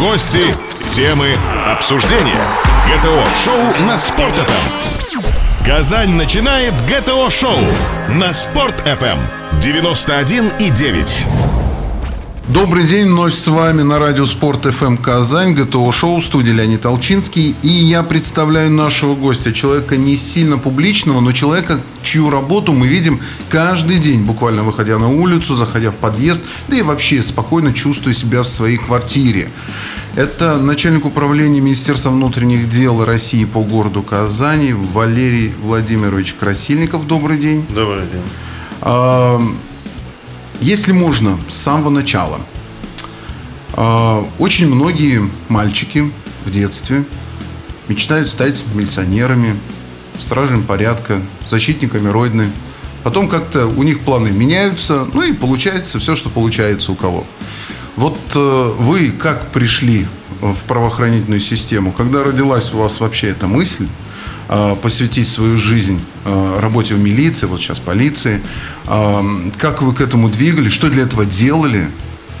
Гости, 0.00 0.46
темы, 0.92 1.36
обсуждения. 1.66 2.40
ГТО-шоу 2.88 3.84
на 3.86 3.98
Спорт.ФМ. 3.98 5.62
Казань 5.66 6.14
начинает 6.14 6.72
ГТО-шоу 6.86 7.58
на 8.08 8.32
Спорт.ФМ. 8.32 9.18
91,9. 9.60 11.49
Добрый 12.52 12.82
день, 12.82 13.06
вновь 13.06 13.34
с 13.34 13.46
вами 13.46 13.82
на 13.82 14.00
радио 14.00 14.26
Спорт 14.26 14.64
ФМ 14.64 14.96
Казань, 14.96 15.54
ГТО 15.54 15.92
Шоу, 15.92 16.20
студия 16.20 16.52
Леонид 16.52 16.80
Толчинский. 16.80 17.54
И 17.62 17.68
я 17.68 18.02
представляю 18.02 18.72
нашего 18.72 19.14
гостя, 19.14 19.52
человека 19.52 19.96
не 19.96 20.16
сильно 20.16 20.58
публичного, 20.58 21.20
но 21.20 21.30
человека, 21.30 21.80
чью 22.02 22.28
работу 22.28 22.72
мы 22.72 22.88
видим 22.88 23.20
каждый 23.48 23.98
день, 23.98 24.24
буквально 24.24 24.64
выходя 24.64 24.98
на 24.98 25.08
улицу, 25.08 25.54
заходя 25.54 25.92
в 25.92 25.96
подъезд, 25.96 26.42
да 26.66 26.76
и 26.76 26.82
вообще 26.82 27.22
спокойно 27.22 27.72
чувствуя 27.72 28.14
себя 28.14 28.42
в 28.42 28.48
своей 28.48 28.78
квартире. 28.78 29.52
Это 30.16 30.58
начальник 30.58 31.04
управления 31.04 31.60
Министерства 31.60 32.10
внутренних 32.10 32.68
дел 32.68 33.04
России 33.04 33.44
по 33.44 33.62
городу 33.62 34.02
Казани 34.02 34.72
Валерий 34.72 35.54
Владимирович 35.62 36.34
Красильников. 36.34 37.06
Добрый 37.06 37.38
день. 37.38 37.64
Добрый 37.68 38.06
день. 38.08 38.24
Если 40.60 40.92
можно, 40.92 41.40
с 41.48 41.56
самого 41.56 41.88
начала. 41.88 42.40
А, 43.72 44.28
очень 44.38 44.68
многие 44.68 45.22
мальчики 45.48 46.12
в 46.44 46.50
детстве 46.50 47.04
мечтают 47.88 48.28
стать 48.28 48.62
милиционерами, 48.74 49.58
стражем 50.20 50.64
порядка, 50.64 51.22
защитниками 51.48 52.08
Родины. 52.08 52.50
Потом 53.02 53.28
как-то 53.28 53.66
у 53.66 53.82
них 53.82 54.00
планы 54.00 54.28
меняются, 54.28 55.08
ну 55.14 55.22
и 55.22 55.32
получается 55.32 55.98
все, 55.98 56.14
что 56.14 56.28
получается 56.28 56.92
у 56.92 56.94
кого. 56.94 57.26
Вот 57.96 58.18
э, 58.34 58.74
вы 58.78 59.10
как 59.10 59.52
пришли 59.52 60.06
в 60.42 60.64
правоохранительную 60.64 61.40
систему? 61.40 61.90
Когда 61.92 62.22
родилась 62.22 62.70
у 62.74 62.78
вас 62.78 63.00
вообще 63.00 63.28
эта 63.28 63.46
мысль? 63.46 63.88
Э, 64.52 64.74
посвятить 64.74 65.28
свою 65.28 65.56
жизнь 65.56 66.04
э, 66.24 66.58
работе 66.60 66.94
в 66.94 66.98
милиции, 66.98 67.46
вот 67.46 67.60
сейчас 67.60 67.78
полиции. 67.78 68.40
Э, 68.88 69.22
как 69.60 69.80
вы 69.80 69.94
к 69.94 70.00
этому 70.00 70.28
двигались? 70.28 70.72
Что 70.72 70.90
для 70.90 71.04
этого 71.04 71.24
делали? 71.24 71.88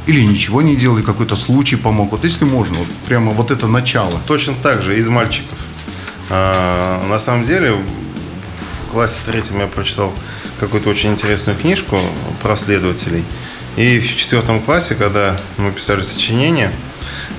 Или 0.08 0.22
ничего 0.22 0.60
не 0.60 0.74
делали, 0.74 1.02
какой-то 1.02 1.36
случай 1.36 1.76
помог? 1.76 2.10
Вот 2.10 2.24
если 2.24 2.44
можно, 2.44 2.78
вот 2.78 2.88
прямо 3.06 3.30
вот 3.30 3.52
это 3.52 3.68
начало. 3.68 4.20
Точно 4.26 4.54
так 4.60 4.82
же, 4.82 4.98
из 4.98 5.06
мальчиков. 5.08 5.56
На 6.30 7.18
самом 7.20 7.44
деле, 7.44 7.74
в 7.74 8.92
классе 8.92 9.20
третьем 9.24 9.60
я 9.60 9.66
прочитал 9.66 10.12
какую-то 10.58 10.88
очень 10.88 11.10
интересную 11.10 11.56
книжку 11.56 12.00
про 12.42 12.56
следователей. 12.56 13.24
И 13.76 14.00
в 14.00 14.16
четвертом 14.16 14.60
классе, 14.62 14.96
когда 14.96 15.36
мы 15.58 15.70
писали 15.70 16.02
сочинение 16.02 16.72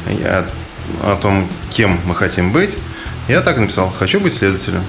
я, 0.08 0.46
о 1.02 1.16
том, 1.16 1.50
кем 1.72 2.00
мы 2.06 2.16
хотим 2.16 2.52
быть, 2.52 2.78
я 3.32 3.42
так 3.42 3.58
написал, 3.58 3.94
хочу 3.98 4.20
быть 4.20 4.34
следователем. 4.34 4.84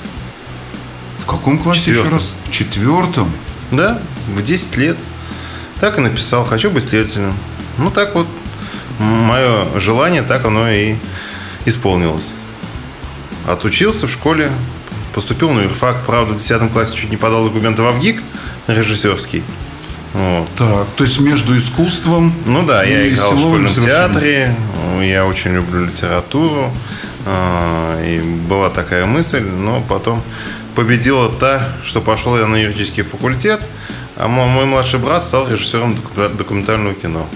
В 1.20 1.26
каком 1.26 1.58
классе 1.58 1.80
Четвертом. 1.80 2.06
еще 2.06 2.14
раз? 2.16 2.32
В 2.46 2.50
четвертом? 2.50 3.32
Да, 3.70 4.00
в 4.34 4.42
10 4.42 4.76
лет. 4.76 4.96
Так 5.80 5.98
и 5.98 6.00
написал, 6.00 6.44
хочу 6.44 6.70
быть 6.70 6.84
следователем. 6.84 7.34
Ну, 7.78 7.90
так 7.90 8.14
вот, 8.14 8.26
мое 8.98 9.66
желание, 9.80 10.22
так 10.22 10.44
оно 10.44 10.70
и 10.70 10.96
исполнилось. 11.64 12.32
Отучился 13.46 14.06
в 14.06 14.10
школе, 14.12 14.50
поступил 15.14 15.50
на 15.50 15.60
юрфак. 15.60 16.04
Правда, 16.06 16.34
в 16.34 16.36
10 16.36 16.72
классе 16.72 16.96
чуть 16.96 17.10
не 17.10 17.16
подал 17.16 17.44
документы 17.44 17.82
в 17.82 17.86
АВГИК 17.86 18.22
режиссерский. 18.66 19.42
Вот. 20.12 20.48
Так, 20.56 20.86
то 20.96 21.04
есть 21.04 21.18
между 21.20 21.56
искусством 21.56 22.34
Ну 22.44 22.64
да, 22.66 22.82
я 22.82 23.08
играл 23.08 23.32
в 23.32 23.38
школьном 23.38 23.70
совершенно. 23.72 24.08
театре, 24.14 24.56
я 25.00 25.24
очень 25.24 25.54
люблю 25.54 25.86
литературу, 25.86 26.70
и 27.27 28.20
была 28.48 28.70
такая 28.70 29.06
мысль, 29.06 29.42
но 29.42 29.83
потом 29.89 30.23
победила 30.75 31.28
та, 31.28 31.69
что 31.84 32.00
пошел 32.00 32.37
я 32.38 32.47
на 32.47 32.56
юридический 32.56 33.03
факультет, 33.03 33.60
а 34.16 34.28
мой, 34.28 34.65
младший 34.65 34.99
брат 34.99 35.22
стал 35.22 35.49
режиссером 35.49 35.94
доку- 35.94 36.37
документального 36.37 36.94
кино. 36.94 37.28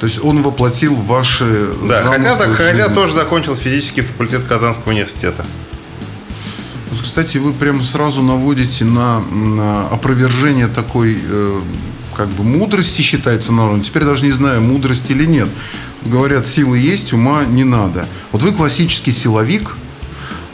То 0.00 0.06
есть 0.06 0.22
он 0.22 0.42
воплотил 0.42 0.94
ваши 0.94 1.68
Да, 1.88 2.02
хотя, 2.04 2.34
в 2.34 2.54
хотя 2.54 2.88
тоже 2.88 3.14
закончил 3.14 3.56
физический 3.56 4.02
факультет 4.02 4.44
Казанского 4.44 4.92
университета. 4.92 5.44
Кстати, 7.02 7.38
вы 7.38 7.52
прям 7.52 7.82
сразу 7.82 8.22
наводите 8.22 8.84
на, 8.84 9.20
на 9.20 9.88
опровержение 9.88 10.68
такой 10.68 11.18
э, 11.20 11.60
как 12.16 12.28
бы 12.28 12.44
мудрости 12.44 13.02
считается 13.02 13.52
народом. 13.52 13.82
Теперь 13.82 14.04
даже 14.04 14.24
не 14.24 14.32
знаю, 14.32 14.60
мудрости 14.60 15.12
или 15.12 15.24
нет. 15.24 15.48
Говорят, 16.04 16.46
силы 16.46 16.78
есть, 16.78 17.12
ума 17.12 17.44
не 17.44 17.64
надо. 17.64 18.06
Вот 18.32 18.42
вы 18.42 18.52
классический 18.52 19.12
силовик, 19.12 19.76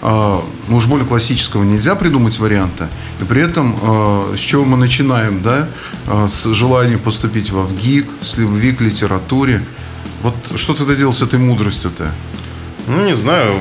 а, 0.06 0.44
ну 0.69 0.77
уж 0.77 0.87
более 0.87 1.06
классического 1.06 1.62
нельзя 1.62 1.94
придумать 1.94 2.38
варианта. 2.38 2.91
И 3.21 3.25
при 3.25 3.41
этом, 3.41 3.77
а, 3.81 4.34
с 4.37 4.41
чего 4.41 4.65
мы 4.65 4.77
начинаем, 4.77 5.43
да, 5.43 5.69
А, 6.06 6.28
с 6.28 6.44
желания 6.53 6.99
поступить 6.99 7.50
в 7.50 7.62
ВГИК, 7.66 8.06
с 8.21 8.37
любви 8.37 8.72
к 8.72 8.83
литературе. 8.83 9.65
Вот 10.22 10.34
что 10.56 10.75
тогда 10.75 10.94
делал 10.94 11.15
с 11.15 11.22
этой 11.22 11.38
мудростью-то? 11.38 12.12
Ну, 12.87 13.04
не 13.06 13.15
знаю. 13.15 13.54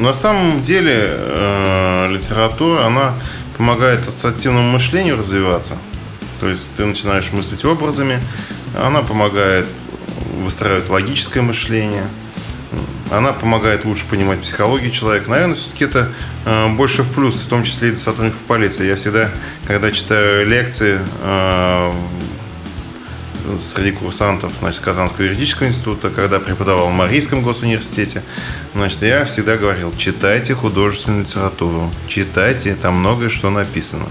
На 0.00 0.14
самом 0.14 0.62
деле 0.62 0.94
э, 0.96 2.08
литература, 2.10 2.86
она 2.86 3.14
помогает 3.58 4.08
ассоциативному 4.08 4.72
мышлению 4.72 5.18
развиваться. 5.18 5.76
То 6.40 6.48
есть 6.48 6.72
ты 6.76 6.86
начинаешь 6.86 7.30
мыслить 7.32 7.64
образами, 7.64 8.18
она 8.74 9.02
помогает 9.02 9.66
выстраивать 10.42 10.88
логическое 10.88 11.42
мышление, 11.42 12.04
она 13.10 13.32
помогает 13.32 13.84
лучше 13.84 14.06
понимать 14.06 14.40
психологию 14.40 14.90
человека. 14.90 15.30
Наверное, 15.30 15.54
все-таки 15.54 15.84
это 15.84 16.12
э, 16.46 16.68
больше 16.74 17.02
в 17.02 17.12
плюс, 17.12 17.42
в 17.42 17.48
том 17.48 17.62
числе 17.62 17.88
и 17.88 17.90
для 17.90 18.00
сотрудников 18.00 18.40
полиции. 18.42 18.86
Я 18.86 18.96
всегда, 18.96 19.28
когда 19.66 19.92
читаю 19.92 20.46
лекции 20.46 20.98
э, 21.20 21.92
среди 23.58 23.92
курсантов 23.92 24.52
значит, 24.58 24.80
Казанского 24.80 25.24
юридического 25.24 25.66
института, 25.66 26.08
когда 26.10 26.40
преподавал 26.40 26.88
в 26.88 26.92
Марийском 26.92 27.42
госуниверситете, 27.42 28.22
значит, 28.74 29.02
я 29.02 29.24
всегда 29.24 29.56
говорил, 29.56 29.92
читайте 29.92 30.54
художественную 30.54 31.24
литературу, 31.24 31.90
читайте, 32.08 32.74
там 32.74 32.96
многое 33.00 33.28
что 33.28 33.50
написано. 33.50 34.06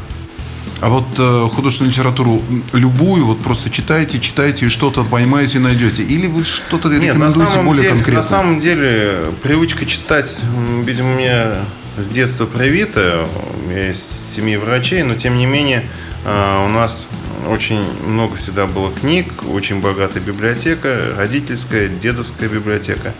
А 0.81 0.89
вот 0.89 1.05
э, 1.19 1.47
художественную 1.53 1.91
литературу 1.91 2.41
любую, 2.73 3.25
вот 3.25 3.39
просто 3.41 3.69
читаете, 3.69 4.19
читаете 4.19 4.65
и 4.65 4.69
что-то 4.69 5.03
поймаете, 5.03 5.59
найдете. 5.59 6.01
Или 6.01 6.25
вы 6.25 6.43
что-то 6.43 6.89
Нет, 6.89 6.99
на 7.15 7.27
рекомендуете 7.27 7.51
самом, 7.51 7.65
более 7.67 7.81
деле, 7.83 7.93
конкретно? 7.93 8.17
на 8.17 8.23
самом 8.23 8.59
деле 8.59 9.25
привычка 9.43 9.85
читать, 9.85 10.39
видимо, 10.83 11.13
у 11.13 11.17
меня 11.17 11.57
с 11.97 12.07
детства 12.09 12.47
привита. 12.47 13.27
Я 13.69 13.91
из 13.91 14.01
семьи 14.35 14.55
врачей, 14.55 15.03
но 15.03 15.13
тем 15.15 15.37
не 15.37 15.45
менее 15.45 15.85
э, 16.25 16.65
у 16.65 16.69
нас 16.69 17.09
очень 17.47 17.83
много 18.07 18.35
всегда 18.37 18.65
было 18.65 18.91
книг, 18.91 19.27
очень 19.51 19.81
богатая 19.81 20.19
библиотека, 20.19 21.13
родительская, 21.15 21.89
дедовская 21.89 22.49
библиотека. 22.49 23.13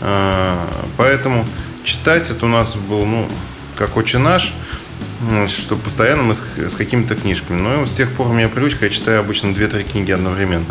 Э, 0.00 0.56
Поэтому 0.96 1.46
читать 1.84 2.28
это 2.28 2.44
у 2.46 2.48
нас 2.48 2.74
был, 2.74 3.04
ну, 3.06 3.28
как 3.76 3.96
отче 3.96 4.18
наш, 4.18 4.52
что 5.48 5.76
постоянно 5.76 6.22
мы 6.22 6.34
с, 6.34 6.74
какими-то 6.74 7.14
книжками. 7.14 7.60
Но 7.60 7.86
с 7.86 7.94
тех 7.94 8.12
пор 8.12 8.28
у 8.28 8.32
меня 8.32 8.48
привычка, 8.48 8.86
я 8.86 8.90
читаю 8.90 9.20
обычно 9.20 9.48
2-3 9.48 9.90
книги 9.90 10.12
одновременно. 10.12 10.66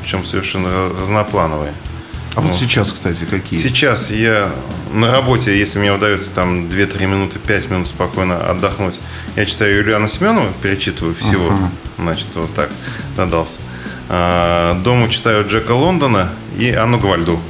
Причем 0.00 0.24
совершенно 0.24 0.90
разноплановые. 1.00 1.74
А 2.34 2.40
вот 2.40 2.54
сейчас, 2.54 2.92
кстати, 2.92 3.24
какие? 3.24 3.60
Сейчас 3.60 4.10
я 4.10 4.52
на 4.92 5.10
работе, 5.10 5.58
если 5.58 5.80
мне 5.80 5.92
удается 5.92 6.32
там 6.32 6.66
2-3 6.66 7.06
минуты, 7.06 7.38
5 7.40 7.70
минут 7.70 7.88
спокойно 7.88 8.38
отдохнуть, 8.38 9.00
я 9.34 9.44
читаю 9.44 9.76
Юлиана 9.78 10.06
Семенова, 10.06 10.46
перечитываю 10.62 11.16
всего. 11.16 11.48
Ага. 11.48 11.70
Значит, 11.98 12.28
вот 12.34 12.54
так 12.54 12.70
додался. 13.16 13.58
А, 14.08 14.80
Дома 14.82 15.08
читаю 15.08 15.48
Джека 15.48 15.72
Лондона 15.72 16.30
и 16.56 16.70
Анну 16.70 16.98
Гвальду 16.98 17.40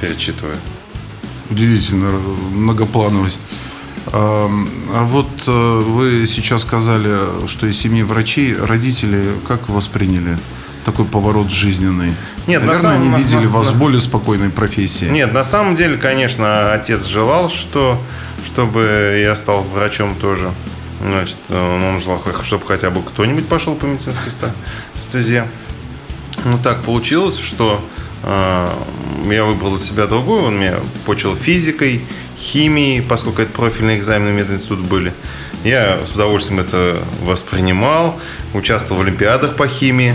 перечитываю. 0.00 0.56
Удивительно, 1.50 2.10
многоплановость. 2.10 3.44
А, 4.12 4.50
а 4.94 5.04
вот 5.04 5.28
э, 5.46 5.80
вы 5.86 6.26
сейчас 6.26 6.62
сказали, 6.62 7.46
что 7.46 7.66
из 7.66 7.78
семьи 7.78 8.02
врачей 8.02 8.54
родители 8.56 9.22
как 9.48 9.68
восприняли 9.68 10.38
такой 10.84 11.06
поворот 11.06 11.50
жизненный? 11.50 12.12
Нет, 12.46 12.60
на 12.60 12.68
Наверное, 12.68 12.76
самом- 12.76 13.00
они 13.02 13.08
на- 13.10 13.16
видели 13.16 13.44
на- 13.44 13.50
вас 13.50 13.66
на- 13.68 13.72
в 13.72 13.76
более 13.78 14.00
спокойной 14.00 14.50
профессии. 14.50 15.06
Нет, 15.06 15.32
на 15.32 15.42
самом 15.44 15.74
деле, 15.74 15.96
конечно, 15.96 16.72
отец 16.74 17.06
желал, 17.06 17.48
что, 17.50 17.98
чтобы 18.46 19.18
я 19.22 19.34
стал 19.36 19.62
врачом 19.62 20.14
тоже. 20.16 20.52
Значит, 21.00 21.38
он 21.50 22.00
желал, 22.02 22.22
чтобы 22.42 22.66
хотя 22.66 22.90
бы 22.90 23.02
кто-нибудь 23.02 23.46
пошел 23.48 23.74
по 23.74 23.84
медицинской 23.86 24.30
стезе. 24.96 25.46
Ну, 26.44 26.58
так 26.58 26.82
получилось, 26.82 27.38
что 27.38 27.82
э, 28.22 28.68
я 29.30 29.44
выбрал 29.44 29.70
для 29.70 29.78
себя 29.78 30.06
другую. 30.06 30.44
Он 30.44 30.58
меня 30.58 30.76
почил 31.06 31.34
физикой, 31.36 32.04
химией, 32.38 33.02
поскольку 33.02 33.42
это 33.42 33.52
профильные 33.52 33.98
экзамены 33.98 34.32
мединститут 34.32 34.80
были. 34.80 35.12
Я 35.64 36.00
с 36.04 36.14
удовольствием 36.14 36.60
это 36.60 36.98
воспринимал, 37.22 38.18
участвовал 38.52 39.02
в 39.02 39.04
олимпиадах 39.06 39.56
по 39.56 39.66
химии. 39.66 40.14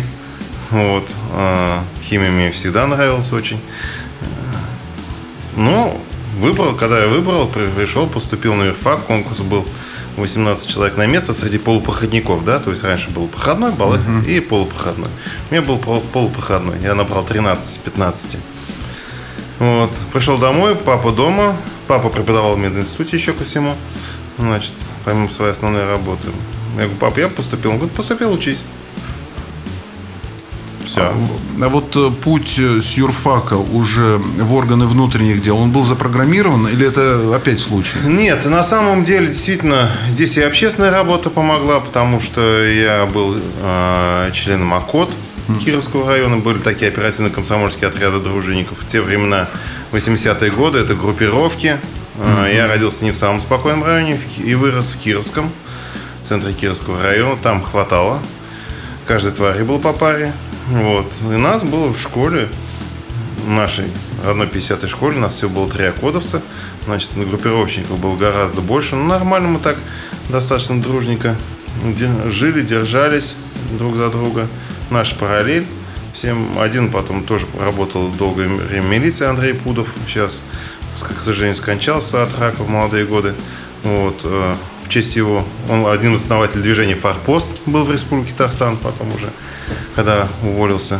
Вот. 0.69 1.09
А, 1.33 1.83
химия 2.03 2.29
мне 2.29 2.51
всегда 2.51 2.85
нравилась 2.85 3.31
очень. 3.31 3.59
Ну, 5.55 5.99
выбрал, 6.39 6.75
когда 6.75 7.01
я 7.01 7.07
выбрал, 7.07 7.47
пришел, 7.47 8.07
поступил 8.07 8.53
на 8.53 8.63
юрфак, 8.63 9.05
конкурс 9.05 9.39
был 9.39 9.65
18 10.17 10.69
человек 10.69 10.97
на 10.97 11.05
место 11.05 11.33
среди 11.33 11.57
полупроходников, 11.57 12.43
да, 12.45 12.59
то 12.59 12.69
есть 12.71 12.83
раньше 12.83 13.09
был 13.09 13.27
проходной 13.27 13.71
балл 13.71 13.95
uh-huh. 13.95 14.25
и 14.27 14.39
полупроходной. 14.39 15.09
У 15.49 15.53
меня 15.53 15.65
был 15.65 15.77
полупроходной, 15.77 16.79
я 16.81 16.93
набрал 16.93 17.23
13 17.23 17.71
из 17.71 17.77
15. 17.77 18.37
Вот, 19.59 19.91
пришел 20.13 20.37
домой, 20.37 20.75
папа 20.75 21.11
дома, 21.11 21.57
папа 21.87 22.09
преподавал 22.09 22.55
в 22.55 22.59
мединституте 22.59 23.17
еще 23.17 23.33
ко 23.33 23.43
всему, 23.43 23.75
значит, 24.37 24.73
помимо 25.03 25.29
своей 25.29 25.51
основной 25.51 25.85
работы. 25.85 26.29
Я 26.75 26.83
говорю, 26.83 26.99
папа, 26.99 27.19
я 27.19 27.27
поступил. 27.27 27.71
Он 27.71 27.77
говорит, 27.77 27.95
поступил, 27.95 28.31
учись. 28.31 28.59
Все. 30.85 31.01
А, 31.01 31.13
а 31.61 31.69
вот 31.69 31.95
э, 31.95 32.09
путь 32.09 32.57
э, 32.57 32.79
с 32.81 32.93
юрфака 32.93 33.55
уже 33.55 34.17
в 34.17 34.53
органы 34.53 34.87
внутренних 34.87 35.43
дел, 35.43 35.57
он 35.57 35.71
был 35.71 35.83
запрограммирован 35.83 36.67
или 36.67 36.87
это 36.87 37.35
опять 37.35 37.59
случай? 37.59 37.97
Нет, 38.05 38.45
на 38.45 38.63
самом 38.63 39.03
деле 39.03 39.27
действительно 39.27 39.91
здесь 40.07 40.37
и 40.37 40.41
общественная 40.41 40.89
работа 40.89 41.29
помогла, 41.29 41.79
потому 41.79 42.19
что 42.19 42.65
я 42.65 43.05
был 43.05 43.35
э, 43.37 44.31
членом 44.33 44.73
ОКОД 44.73 45.09
Кировского 45.57 46.07
района, 46.07 46.37
были 46.37 46.59
такие 46.59 46.91
оперативно-комсомольские 46.91 47.89
отряды 47.89 48.19
дружинников. 48.19 48.79
В 48.79 48.87
те 48.87 49.01
времена, 49.01 49.49
80-е 49.91 50.51
годы, 50.51 50.79
это 50.79 50.93
группировки. 50.93 51.77
Mm-hmm. 52.17 52.55
Я 52.55 52.67
родился 52.67 53.05
не 53.05 53.11
в 53.11 53.17
самом 53.17 53.39
спокойном 53.39 53.83
районе 53.83 54.19
и 54.37 54.53
вырос 54.53 54.91
в 54.91 54.99
Кировском, 54.99 55.51
в 56.21 56.25
центре 56.25 56.53
Кировского 56.53 57.01
района. 57.01 57.37
Там 57.41 57.63
хватало. 57.63 58.21
Каждой 59.07 59.31
твари 59.31 59.63
был 59.63 59.79
по 59.79 59.93
паре. 59.93 60.33
Вот. 60.67 61.11
И 61.23 61.37
нас 61.37 61.63
было 61.63 61.91
в 61.91 61.99
школе, 61.99 62.47
в 63.45 63.49
нашей 63.49 63.85
родной 64.23 64.47
50-й 64.47 64.87
школе, 64.87 65.17
у 65.17 65.21
нас 65.21 65.33
все 65.33 65.49
было 65.49 65.69
три 65.69 65.85
окодовца. 65.85 66.41
Значит, 66.85 67.15
на 67.15 67.25
группировщиков 67.25 67.97
было 67.99 68.15
гораздо 68.15 68.61
больше. 68.61 68.95
Но 68.95 69.05
нормально 69.05 69.47
мы 69.47 69.59
так 69.59 69.77
достаточно 70.29 70.79
дружненько 70.79 71.35
жили, 72.27 72.61
держались 72.61 73.35
друг 73.77 73.95
за 73.95 74.09
друга. 74.09 74.47
Наш 74.89 75.13
параллель. 75.13 75.67
Всем 76.13 76.57
один 76.59 76.91
потом 76.91 77.23
тоже 77.23 77.45
работал 77.59 78.09
долгое 78.09 78.47
время 78.47 78.81
в 78.81 78.89
милиции 78.89 79.27
Андрей 79.27 79.53
Пудов. 79.53 79.93
Сейчас, 80.07 80.41
к 80.95 81.21
сожалению, 81.21 81.55
скончался 81.55 82.23
от 82.23 82.39
рака 82.39 82.63
в 82.63 82.69
молодые 82.69 83.05
годы. 83.05 83.35
Вот. 83.83 84.21
Э, 84.23 84.55
в 84.83 84.89
честь 84.89 85.15
его, 85.15 85.45
он 85.69 85.85
один 85.85 86.15
из 86.15 86.21
основателей 86.21 86.63
движения 86.63 86.95
«Форпост» 86.95 87.47
был 87.67 87.83
в 87.83 87.91
Республике 87.91 88.31
Татарстан, 88.31 88.77
потом 88.77 89.13
уже, 89.13 89.29
когда 89.95 90.27
уволился. 90.41 90.99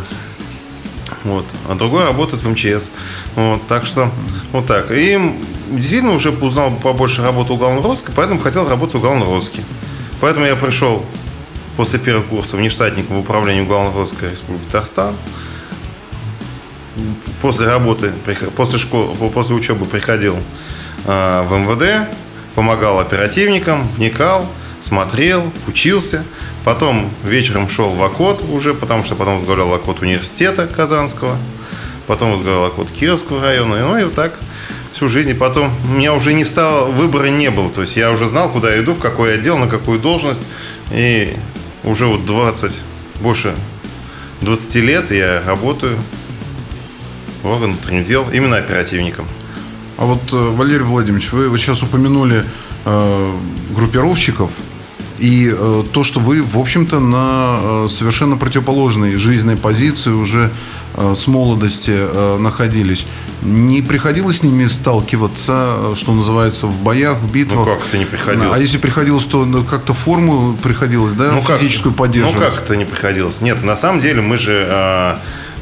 Вот. 1.24 1.44
А 1.68 1.74
другой 1.74 2.04
работает 2.04 2.44
в 2.44 2.48
МЧС. 2.48 2.92
Вот. 3.34 3.66
Так 3.66 3.84
что 3.84 4.10
вот 4.52 4.66
так. 4.66 4.92
И 4.92 5.18
действительно 5.70 6.14
уже 6.14 6.30
узнал 6.30 6.70
побольше 6.70 7.22
работы 7.22 7.52
уголовного 7.52 7.88
розыска, 7.88 8.12
поэтому 8.14 8.40
хотел 8.40 8.68
работать 8.68 8.94
в 8.94 8.98
уголовном 8.98 9.28
розыске. 9.28 9.62
Поэтому 10.20 10.46
я 10.46 10.54
пришел 10.54 11.04
после 11.76 11.98
первого 11.98 12.24
курса 12.24 12.56
внештатником 12.56 13.16
в 13.16 13.20
управление 13.20 13.62
уголовного 13.62 13.98
розыска 13.98 14.30
Республики 14.30 14.64
Татарстан. 14.66 15.16
После 17.40 17.66
работы, 17.66 18.12
после 18.56 18.78
школы, 18.78 19.14
после 19.30 19.56
учебы 19.56 19.86
приходил 19.86 20.36
э, 21.06 21.46
в 21.48 21.52
МВД, 21.56 22.08
помогал 22.54 23.00
оперативникам, 23.00 23.88
вникал, 23.88 24.46
смотрел, 24.80 25.50
учился. 25.66 26.24
Потом 26.64 27.10
вечером 27.24 27.68
шел 27.68 27.90
в 27.90 28.02
ОКОД 28.02 28.42
уже, 28.50 28.74
потому 28.74 29.04
что 29.04 29.14
потом 29.14 29.34
возглавлял 29.34 29.72
ОКОД 29.72 30.00
университета 30.00 30.66
Казанского. 30.66 31.38
Потом 32.06 32.32
возглавлял 32.32 32.64
ОКОД 32.66 32.90
Кировского 32.90 33.40
района. 33.40 33.78
Ну 33.80 33.96
и 33.96 34.04
вот 34.04 34.14
так 34.14 34.38
всю 34.92 35.08
жизнь. 35.08 35.30
И 35.30 35.34
потом 35.34 35.72
у 35.88 35.94
меня 35.94 36.14
уже 36.14 36.32
не 36.32 36.44
стало, 36.44 36.90
выбора 36.90 37.28
не 37.28 37.50
было. 37.50 37.68
То 37.68 37.82
есть 37.82 37.96
я 37.96 38.10
уже 38.10 38.26
знал, 38.26 38.50
куда 38.50 38.72
я 38.72 38.82
иду, 38.82 38.94
в 38.94 38.98
какой 38.98 39.34
отдел, 39.34 39.58
на 39.58 39.68
какую 39.68 39.98
должность. 39.98 40.46
И 40.90 41.36
уже 41.84 42.06
вот 42.06 42.26
20, 42.26 42.80
больше 43.20 43.54
20 44.42 44.74
лет 44.76 45.10
я 45.10 45.42
работаю 45.44 45.98
в 47.42 47.46
органах 47.46 47.78
внутренних 47.78 48.06
дел 48.06 48.26
именно 48.32 48.56
оперативником. 48.56 49.26
А 49.96 50.04
вот, 50.04 50.20
э, 50.32 50.36
Валерий 50.36 50.84
Владимирович, 50.84 51.32
вы 51.32 51.48
вот 51.48 51.58
сейчас 51.58 51.82
упомянули 51.82 52.42
э, 52.84 53.32
группировщиков 53.74 54.50
и 55.20 55.52
э, 55.52 55.84
то, 55.92 56.02
что 56.02 56.18
вы, 56.18 56.42
в 56.42 56.58
общем-то, 56.58 56.98
на 56.98 57.58
э, 57.60 57.88
совершенно 57.90 58.38
противоположной 58.38 59.16
жизненной 59.16 59.56
позиции 59.56 60.10
уже 60.10 60.50
с 60.96 61.26
молодости 61.26 61.92
э, 61.94 62.38
находились. 62.38 63.06
Не 63.42 63.80
приходилось 63.80 64.38
с 64.38 64.42
ними 64.42 64.66
сталкиваться, 64.66 65.92
э, 65.92 65.94
что 65.96 66.12
называется, 66.12 66.66
в 66.66 66.82
боях, 66.82 67.18
в 67.18 67.32
битвах? 67.32 67.66
Ну 67.66 67.74
как 67.74 67.86
это 67.86 67.96
не 67.98 68.04
приходилось? 68.04 68.56
А 68.56 68.60
если 68.60 68.78
приходилось, 68.78 69.24
то 69.24 69.44
ну, 69.44 69.64
как-то 69.64 69.94
форму 69.94 70.56
приходилось, 70.62 71.12
да, 71.12 71.32
ну, 71.32 71.42
физическую 71.42 71.92
как, 71.92 71.98
поддерживать? 71.98 72.34
Ну 72.36 72.40
как 72.40 72.62
это 72.62 72.76
не 72.76 72.84
приходилось? 72.84 73.40
Нет, 73.40 73.62
на 73.64 73.76
самом 73.76 74.00
деле 74.00 74.20
мы 74.20 74.36
же... 74.36 74.66
Э, 74.68 75.16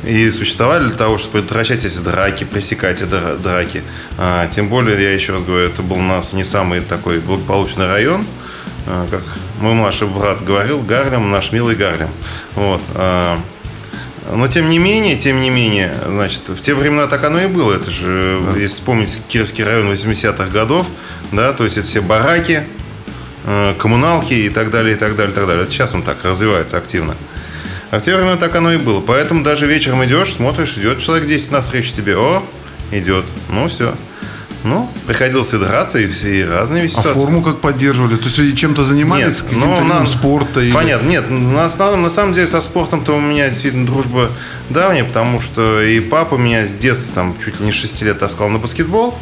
и 0.04 0.30
существовали 0.30 0.84
для 0.84 0.96
того, 0.96 1.18
чтобы 1.18 1.38
предотвращать 1.38 1.84
эти 1.84 1.98
драки, 1.98 2.44
пресекать 2.44 3.00
эти 3.00 3.08
драки. 3.42 3.82
А, 4.16 4.46
тем 4.46 4.68
более, 4.68 5.00
я 5.02 5.12
еще 5.12 5.32
раз 5.32 5.42
говорю, 5.42 5.66
это 5.66 5.82
был 5.82 5.96
у 5.96 6.02
нас 6.02 6.32
не 6.34 6.44
самый 6.44 6.80
такой 6.80 7.18
благополучный 7.18 7.88
район, 7.88 8.24
а, 8.86 9.08
как 9.10 9.22
мой 9.60 9.74
младший 9.74 10.06
брат 10.06 10.44
говорил, 10.44 10.80
Гарлем, 10.82 11.32
наш 11.32 11.50
милый 11.50 11.74
Гарлем. 11.74 12.10
Вот. 12.54 12.80
Но 14.30 14.46
тем 14.46 14.68
не 14.68 14.78
менее, 14.78 15.16
тем 15.16 15.40
не 15.40 15.48
менее, 15.48 15.94
значит, 16.06 16.48
в 16.48 16.60
те 16.60 16.74
времена 16.74 17.06
так 17.06 17.24
оно 17.24 17.40
и 17.40 17.46
было. 17.46 17.74
Это 17.74 17.90
же, 17.90 18.40
да. 18.44 18.60
если 18.60 18.74
вспомнить 18.74 19.18
Кировский 19.28 19.64
район 19.64 19.90
80-х 19.90 20.46
годов, 20.48 20.86
да, 21.32 21.52
то 21.52 21.64
есть 21.64 21.78
это 21.78 21.86
все 21.86 22.02
бараки, 22.02 22.64
а, 23.44 23.74
коммуналки 23.74 24.34
и 24.34 24.50
так 24.50 24.70
далее, 24.70 24.96
и 24.96 24.98
так 24.98 25.16
далее, 25.16 25.32
и 25.32 25.34
так 25.34 25.46
далее. 25.46 25.62
Это 25.62 25.72
сейчас 25.72 25.94
он 25.94 26.02
так 26.02 26.22
развивается 26.24 26.76
активно. 26.76 27.16
А 27.90 27.98
в 27.98 28.02
те 28.02 28.14
времена 28.14 28.36
так 28.36 28.54
оно 28.54 28.72
и 28.72 28.76
было. 28.76 29.00
Поэтому 29.00 29.42
даже 29.42 29.66
вечером 29.66 30.04
идешь, 30.04 30.34
смотришь, 30.34 30.76
идет 30.76 31.00
человек 31.00 31.26
10 31.26 31.50
навстречу 31.50 31.94
тебе. 31.94 32.18
О, 32.18 32.42
идет. 32.90 33.24
Ну, 33.48 33.66
все. 33.66 33.94
Ну, 34.64 34.90
приходилось 35.06 35.54
и 35.54 35.58
драться, 35.58 35.98
и 35.98 36.06
все 36.06 36.40
и 36.40 36.44
разные 36.44 36.86
а 36.86 36.88
ситуации. 36.88 37.10
А 37.10 37.14
форму 37.14 37.42
как 37.42 37.60
поддерживали? 37.60 38.16
То 38.16 38.28
есть 38.28 38.58
чем-то 38.58 38.82
занимались? 38.82 39.42
Нет, 39.42 39.52
ну, 39.52 39.84
на... 39.84 40.04
спорта? 40.06 40.60
Или... 40.60 40.72
Понятно, 40.72 41.08
нет. 41.08 41.30
На, 41.30 41.64
основном, 41.64 42.02
на 42.02 42.08
самом 42.08 42.32
деле 42.32 42.46
со 42.46 42.60
спортом-то 42.60 43.16
у 43.16 43.20
меня 43.20 43.48
действительно 43.48 43.86
дружба 43.86 44.30
давняя, 44.68 45.04
потому 45.04 45.40
что 45.40 45.80
и 45.80 46.00
папа 46.00 46.34
меня 46.34 46.66
с 46.66 46.72
детства, 46.72 47.14
там, 47.14 47.36
чуть 47.42 47.60
ли 47.60 47.66
не 47.66 47.72
6 47.72 48.02
лет 48.02 48.18
таскал 48.18 48.48
на 48.48 48.58
баскетбол. 48.58 49.16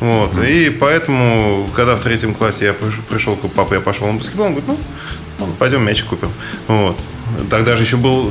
Вот. 0.00 0.36
Mm. 0.36 0.50
И 0.50 0.70
поэтому, 0.70 1.68
когда 1.74 1.96
в 1.96 2.00
третьем 2.00 2.34
классе 2.34 2.66
я 2.66 2.72
пришел 2.72 3.36
к 3.36 3.46
папе, 3.48 3.76
я 3.76 3.80
пошел 3.80 4.06
на 4.06 4.18
баскетбол, 4.18 4.46
он 4.46 4.54
говорит, 4.54 4.68
ну, 5.38 5.46
пойдем 5.58 5.84
мяч 5.84 6.02
купим. 6.04 6.30
Вот. 6.66 6.98
Тогда 7.50 7.76
же 7.76 7.82
еще 7.82 7.96
был 7.96 8.30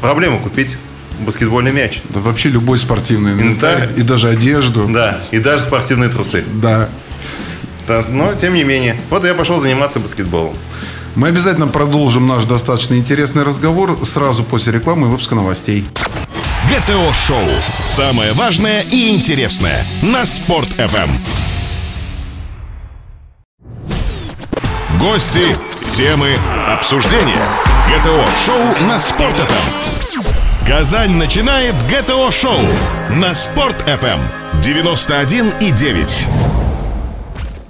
проблема 0.00 0.38
купить 0.38 0.78
баскетбольный 1.20 1.72
мяч. 1.72 2.02
Да 2.10 2.20
вообще 2.20 2.48
любой 2.48 2.78
спортивный 2.78 3.32
инвентарь. 3.32 3.90
И 3.96 4.02
даже 4.02 4.28
одежду. 4.28 4.86
Да, 4.88 5.20
и 5.30 5.38
даже 5.38 5.62
спортивные 5.62 6.10
трусы. 6.10 6.44
Да. 6.54 6.88
да. 7.86 8.04
Но, 8.08 8.34
тем 8.34 8.54
не 8.54 8.64
менее. 8.64 9.00
Вот 9.10 9.24
я 9.24 9.34
пошел 9.34 9.60
заниматься 9.60 10.00
баскетболом. 10.00 10.56
Мы 11.14 11.28
обязательно 11.28 11.66
продолжим 11.66 12.26
наш 12.26 12.44
достаточно 12.44 12.94
интересный 12.94 13.42
разговор 13.42 13.98
сразу 14.04 14.44
после 14.44 14.74
рекламы 14.74 15.06
и 15.06 15.10
выпуска 15.10 15.34
новостей. 15.34 15.86
ГТО-шоу. 16.68 17.48
Самое 17.86 18.32
важное 18.32 18.82
и 18.82 19.14
интересное 19.14 19.84
на 20.02 20.26
Спорт-ФМ. 20.26 21.10
Гости, 25.00 25.56
темы, 25.92 26.36
обсуждения. 26.68 27.48
ГТО-шоу 27.88 28.86
на 28.86 28.98
Спорт-ФМ. 28.98 29.95
Казань 30.68 31.12
начинает 31.12 31.76
ГТО-шоу 31.88 32.58
на 33.08 33.34
Спорт-ФМ 33.34 34.18
91,9. 34.60 36.28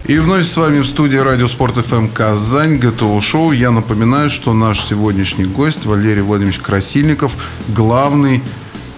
И 0.07 0.19
вновь 0.19 0.47
с 0.47 0.57
вами 0.57 0.79
в 0.79 0.87
студии 0.87 1.19
Радио 1.19 1.47
Спорт 1.47 1.77
ФМ 1.77 2.09
Казань, 2.09 2.79
ГТО 2.79 3.21
Шоу. 3.21 3.53
Я 3.53 3.71
напоминаю, 3.71 4.31
что 4.31 4.55
наш 4.55 4.83
сегодняшний 4.83 5.45
гость 5.45 5.85
Валерий 5.85 6.23
Владимирович 6.23 6.61
Красильников, 6.61 7.37
главный 7.69 8.43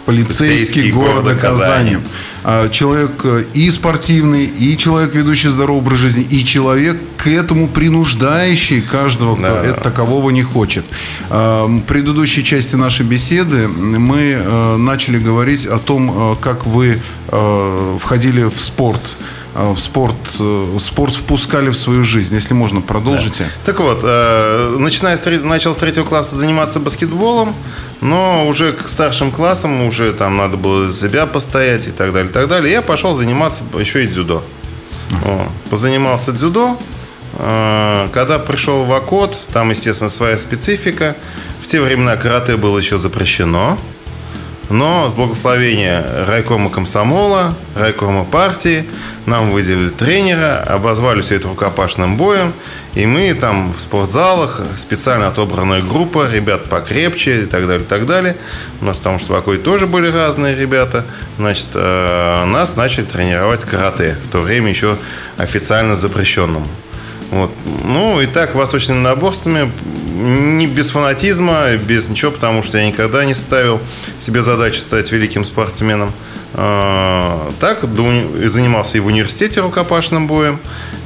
полицейский, 0.09 0.91
города, 0.91 1.35
Казани. 1.35 1.91
Казани. 1.91 1.97
А, 2.43 2.71
человек 2.71 3.21
э, 3.25 3.45
и 3.53 3.71
спортивный, 3.71 4.47
и 4.47 4.75
человек, 4.79 5.15
ведущий 5.15 5.51
здоровый 5.51 5.83
образ 5.83 5.99
жизни, 5.99 6.23
и 6.23 6.43
человек 6.47 6.97
к 7.19 7.27
этому 7.27 7.69
принуждающий 7.69 8.81
каждого, 8.81 9.37
кто 9.37 9.47
да. 9.47 9.65
это 9.65 9.81
такового 9.83 10.31
не 10.31 10.43
хочет. 10.43 10.87
А, 11.29 11.67
в 11.67 11.83
предыдущей 11.83 12.43
части 12.43 12.75
нашей 12.75 13.05
беседы 13.05 13.69
мы 13.69 14.39
э, 14.39 14.77
начали 14.77 15.19
говорить 15.19 15.67
о 15.67 15.79
том, 15.79 16.33
э, 16.33 16.37
как 16.41 16.67
вы 16.67 17.03
входили 18.01 18.45
в 18.45 18.59
спорт 18.59 19.19
в 19.65 19.79
спорт, 19.79 20.15
э, 20.39 20.79
спорт 20.81 21.15
впускали 21.15 21.71
в 21.71 21.77
свою 21.77 22.05
жизнь? 22.05 22.35
Если 22.35 22.55
можно, 22.55 22.81
продолжите. 22.81 23.45
Да. 23.45 23.73
Так 23.73 23.81
вот, 23.81 24.01
э, 24.03 24.77
начиная 24.79 25.17
с, 25.17 25.43
начал 25.43 25.75
с 25.75 25.77
третьего 25.77 26.05
класса 26.05 26.37
заниматься 26.37 26.81
баскетболом, 26.81 27.55
но 28.01 28.47
уже 28.47 28.73
к 28.73 28.89
старшим 28.89 29.31
классам 29.31 29.87
уже 29.87 30.13
там 30.13 30.37
надо 30.37 30.57
было 30.57 30.91
за 30.91 31.09
себя 31.09 31.27
постоять 31.27 31.89
и 31.89 31.91
так 31.91 32.13
далее, 32.13 32.31
и 32.31 32.33
так 32.33 32.49
далее. 32.49 32.73
Я 32.73 32.83
пошел 32.83 33.15
заниматься 33.15 33.65
еще 33.79 34.05
и 34.05 34.07
дзюдо. 34.07 34.43
О, 35.25 35.49
позанимался 35.71 36.33
дзюдо. 36.33 36.77
Когда 37.37 38.39
пришел 38.39 38.85
в 38.85 38.93
АКОД, 38.93 39.39
там, 39.53 39.71
естественно, 39.71 40.11
своя 40.11 40.39
специфика. 40.39 41.15
В 41.63 41.67
те 41.67 41.81
времена 41.81 42.17
карате 42.17 42.57
было 42.57 42.79
еще 42.79 42.99
запрещено. 42.99 43.79
Но 44.71 45.09
с 45.09 45.15
благословения 45.15 46.05
райкома 46.27 46.69
комсомола, 46.69 47.55
райкома 47.75 48.25
партии, 48.25 48.85
нам 49.25 49.51
выделили 49.51 49.89
тренера, 49.89 50.63
обозвали 50.63 51.23
все 51.23 51.37
это 51.37 51.49
рукопашным 51.49 52.17
боем. 52.17 52.53
И 52.95 53.07
мы 53.07 53.33
там 53.35 53.73
в 53.73 53.81
спортзалах, 53.81 54.61
специально 54.77 55.29
отобранная 55.29 55.81
группа, 55.81 56.31
ребят 56.31 56.65
покрепче 56.69 57.43
и 57.43 57.47
так 57.47 57.67
далее, 57.67 57.85
и 57.85 57.89
так 57.89 58.05
далее. 58.05 58.37
У 58.81 58.85
нас 58.85 58.99
там 58.99 59.19
что 59.19 59.37
такое 59.37 59.59
тоже 59.59 59.87
были 59.87 60.11
разные 60.11 60.55
ребята. 60.55 61.05
Значит, 61.39 61.69
э, 61.75 62.45
нас 62.45 62.77
начали 62.77 63.05
тренировать 63.05 63.65
карате, 63.65 64.17
в 64.25 64.29
то 64.29 64.41
время 64.41 64.69
еще 64.69 64.97
официально 65.39 65.97
запрещенным. 65.97 66.67
Вот. 67.31 67.51
Ну, 67.85 68.21
и 68.21 68.27
так 68.27 68.55
восточными 68.55 69.01
наборствами, 69.01 69.71
не 70.15 70.67
без 70.67 70.91
фанатизма, 70.91 71.77
без 71.77 72.09
ничего, 72.09 72.31
потому 72.31 72.63
что 72.63 72.79
я 72.79 72.87
никогда 72.87 73.25
не 73.25 73.35
ставил 73.35 73.81
себе 74.19 74.43
задачу 74.43 74.81
стать 74.81 75.13
великим 75.13 75.45
спортсменом. 75.45 76.13
А, 76.55 77.53
так, 77.61 77.85
занимался 78.47 78.97
и 78.97 79.01
в 79.01 79.07
университете 79.07 79.61
рукопашным 79.61 80.27
боем, 80.27 80.59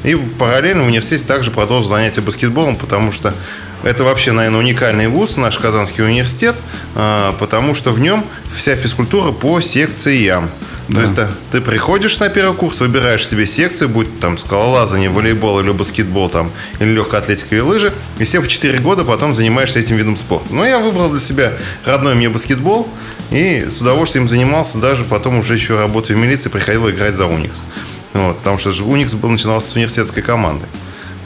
и 0.05 0.15
параллельно 0.15 0.85
в 0.85 0.87
университете 0.87 1.27
также 1.27 1.51
продолжил 1.51 1.89
занятия 1.89 2.21
баскетболом, 2.21 2.77
потому 2.77 3.11
что 3.11 3.35
это 3.83 4.05
вообще, 4.05 4.31
наверное, 4.31 4.61
уникальный 4.61 5.09
вуз, 5.09 5.37
наш 5.37 5.59
Казанский 5.59 6.05
университет, 6.05 6.55
а, 6.95 7.35
потому 7.39 7.75
что 7.75 7.91
в 7.91 7.99
нем 7.99 8.25
вся 8.57 8.77
физкультура 8.77 9.33
по 9.33 9.61
секциям. 9.61 10.49
Да. 10.89 10.95
То 10.95 11.01
есть 11.01 11.15
да, 11.15 11.31
ты 11.51 11.61
приходишь 11.61 12.19
на 12.19 12.29
первый 12.29 12.57
курс, 12.57 12.81
выбираешь 12.81 13.27
себе 13.27 13.47
секцию, 13.47 13.89
будь 13.89 14.21
там 14.21 14.37
скалолазание, 14.37 15.11
волейбол 15.11 15.61
или 15.61 15.71
баскетбол, 15.71 16.29
там, 16.29 16.51
или 16.81 16.91
легкая 16.91 17.21
атлетика 17.21 17.55
или 17.55 17.63
лыжи, 17.63 17.95
и 18.19 18.25
все 18.25 18.41
в 18.41 18.49
4 18.49 18.79
года 18.81 19.05
потом 19.05 19.35
занимаешься 19.35 19.79
этим 19.79 19.97
видом 19.97 20.17
спорта. 20.17 20.53
Но 20.53 20.65
я 20.65 20.81
выбрал 20.81 21.09
для 21.11 21.21
себя 21.21 21.53
родной 21.85 22.15
мне 22.15 22.29
баскетбол, 22.29 22.89
и 23.31 23.67
с 23.71 23.81
удовольствием 23.81 24.29
занимался, 24.29 24.79
даже 24.79 25.05
потом 25.05 25.39
уже 25.39 25.55
еще 25.55 25.79
работая 25.79 26.17
в 26.17 26.19
милиции, 26.19 26.49
приходил 26.49 26.91
играть 26.91 27.15
за 27.15 27.27
Уникс. 27.27 27.63
Вот, 28.13 28.39
потому 28.39 28.59
что 28.59 28.71
Уникс 28.85 29.15
был, 29.15 29.31
начинался 29.31 29.69
с 29.69 29.77
университетской 29.77 30.23
команды. 30.23 30.67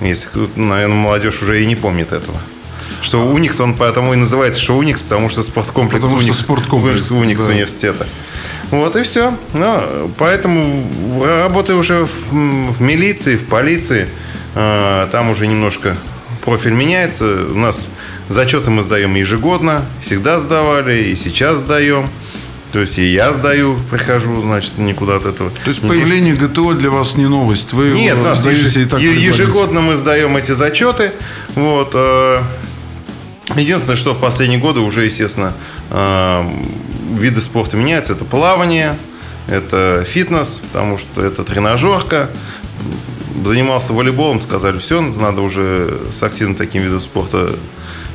Если, 0.00 0.28
наверное, 0.56 0.96
молодежь 0.96 1.42
уже 1.42 1.62
и 1.62 1.66
не 1.66 1.75
помнит 1.75 2.12
этого. 2.12 2.38
Что 3.02 3.26
Уникс, 3.26 3.58
он 3.60 3.75
поэтому 3.75 4.12
и 4.12 4.16
называется, 4.16 4.60
что 4.60 4.76
Уникс, 4.76 5.02
потому 5.02 5.28
что 5.28 5.42
спорткомплекс 5.42 6.02
потому 6.02 6.20
Уникс, 6.20 6.34
что 6.34 6.44
спорткомплекс 6.44 7.10
Уникс 7.10 7.44
да. 7.44 7.52
университета. 7.52 8.06
Вот 8.70 8.96
и 8.96 9.02
все. 9.02 9.37
Ну, 9.54 10.11
поэтому 10.18 10.90
работаю 11.42 11.78
уже 11.78 12.06
в, 12.06 12.32
в 12.32 12.80
милиции, 12.80 13.37
в 13.37 13.46
полиции. 13.46 14.08
Э, 14.54 15.08
там 15.12 15.30
уже 15.30 15.46
немножко 15.46 15.96
профиль 16.44 16.73
меняется. 16.73 17.46
У 17.50 17.58
нас 17.58 17.90
зачеты 18.28 18.70
мы 18.70 18.82
сдаем 18.82 19.14
ежегодно. 19.14 19.85
Всегда 20.02 20.38
сдавали 20.38 21.04
и 21.04 21.16
сейчас 21.16 21.58
сдаем. 21.58 22.08
То 22.73 22.80
есть 22.80 22.99
и 22.99 23.06
я 23.06 23.32
сдаю, 23.32 23.78
прихожу, 23.90 24.42
значит, 24.42 24.78
никуда 24.78 25.16
от 25.16 25.25
этого. 25.25 25.50
То 25.50 25.68
есть 25.70 25.80
появление 25.80 26.35
ГТО 26.35 26.75
для 26.75 26.90
вас 26.90 27.16
не 27.16 27.26
новость? 27.26 27.73
Вы 27.73 27.90
Нет, 27.90 28.18
нас 28.18 28.44
еж... 28.44 28.76
и 28.76 28.85
так 28.85 29.00
ежегодно 29.00 29.80
мы 29.80 29.96
сдаем 29.96 30.37
эти 30.37 30.52
зачеты. 30.52 31.12
Вот. 31.54 31.92
Э, 31.94 32.42
единственное, 33.54 33.96
что 33.96 34.14
в 34.14 34.20
последние 34.20 34.58
годы 34.61 34.80
уже, 34.80 35.04
естественно, 35.04 35.54
э, 35.90 36.44
виды 37.16 37.40
спорта 37.40 37.76
меняются. 37.76 38.12
Это 38.12 38.25
плавание, 38.25 38.96
это 39.49 40.04
фитнес, 40.06 40.61
потому 40.61 40.99
что 40.99 41.25
это 41.25 41.44
тренажерка. 41.44 42.30
Занимался 43.44 43.92
волейболом, 43.92 44.40
сказали, 44.40 44.78
все, 44.78 45.00
надо 45.00 45.42
уже 45.42 46.00
с 46.11 46.23
активным 46.23 46.56
таким 46.56 46.82
видом 46.82 47.00
спорта 47.00 47.50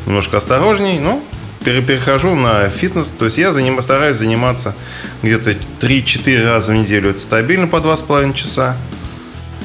немножко 0.05 0.37
осторожней. 0.37 0.99
Ну, 0.99 1.23
перехожу 1.63 2.35
на 2.35 2.69
фитнес. 2.69 3.11
То 3.11 3.25
есть 3.25 3.37
я 3.37 3.51
заним, 3.51 3.81
стараюсь 3.81 4.17
заниматься 4.17 4.75
где-то 5.21 5.51
3-4 5.79 6.43
раза 6.43 6.71
в 6.71 6.75
неделю. 6.75 7.11
Это 7.11 7.19
стабильно 7.19 7.67
по 7.67 7.77
2,5 7.77 8.33
часа. 8.33 8.77